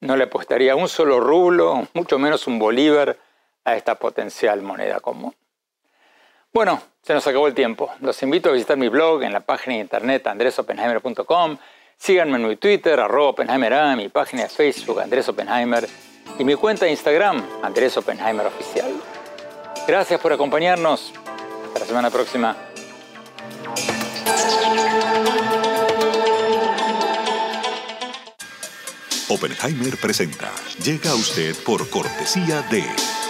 no 0.00 0.18
le 0.18 0.24
apostaría 0.24 0.76
un 0.76 0.90
solo 0.90 1.18
rublo, 1.18 1.88
mucho 1.94 2.18
menos 2.18 2.46
un 2.46 2.58
bolívar, 2.58 3.16
a 3.64 3.74
esta 3.74 3.94
potencial 3.94 4.60
moneda 4.60 5.00
común. 5.00 5.34
Bueno, 6.52 6.82
se 7.02 7.14
nos 7.14 7.26
acabó 7.26 7.46
el 7.46 7.54
tiempo. 7.54 7.90
Los 8.00 8.22
invito 8.22 8.48
a 8.48 8.52
visitar 8.52 8.76
mi 8.76 8.88
blog 8.88 9.22
en 9.22 9.32
la 9.32 9.40
página 9.40 9.76
de 9.76 9.82
internet 9.82 10.26
andresopenheimer.com. 10.26 11.58
Síganme 11.96 12.36
en 12.36 12.48
mi 12.48 12.56
Twitter, 12.56 12.98
arroba 13.00 13.30
Oppenheimer 13.30 13.96
mi 13.96 14.08
página 14.08 14.44
de 14.44 14.48
Facebook, 14.48 15.00
Andrés 15.00 15.28
Oppenheimer, 15.28 15.88
y 16.38 16.44
mi 16.44 16.54
cuenta 16.54 16.84
de 16.84 16.92
Instagram, 16.92 17.44
Andrés 17.62 17.96
Oppenheimer 17.96 18.46
Oficial. 18.46 18.92
Gracias 19.86 20.20
por 20.20 20.32
acompañarnos. 20.32 21.12
Hasta 21.66 21.80
la 21.80 21.86
semana 21.86 22.10
próxima. 22.10 22.56
Oppenheimer 29.28 29.96
presenta. 29.98 30.50
Llega 30.82 31.10
a 31.10 31.14
usted 31.14 31.54
por 31.64 31.88
cortesía 31.90 32.62
de... 32.70 33.27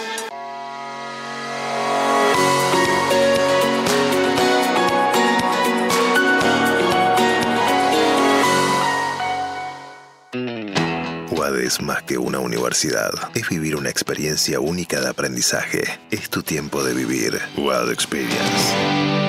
es 11.59 11.81
más 11.81 12.03
que 12.03 12.17
una 12.17 12.39
universidad. 12.39 13.11
Es 13.35 13.49
vivir 13.49 13.75
una 13.75 13.89
experiencia 13.89 14.59
única 14.59 15.01
de 15.01 15.09
aprendizaje. 15.09 15.83
Es 16.11 16.29
tu 16.29 16.43
tiempo 16.43 16.83
de 16.83 16.93
vivir. 16.93 17.39
Wild 17.57 17.91
Experience. 17.91 19.28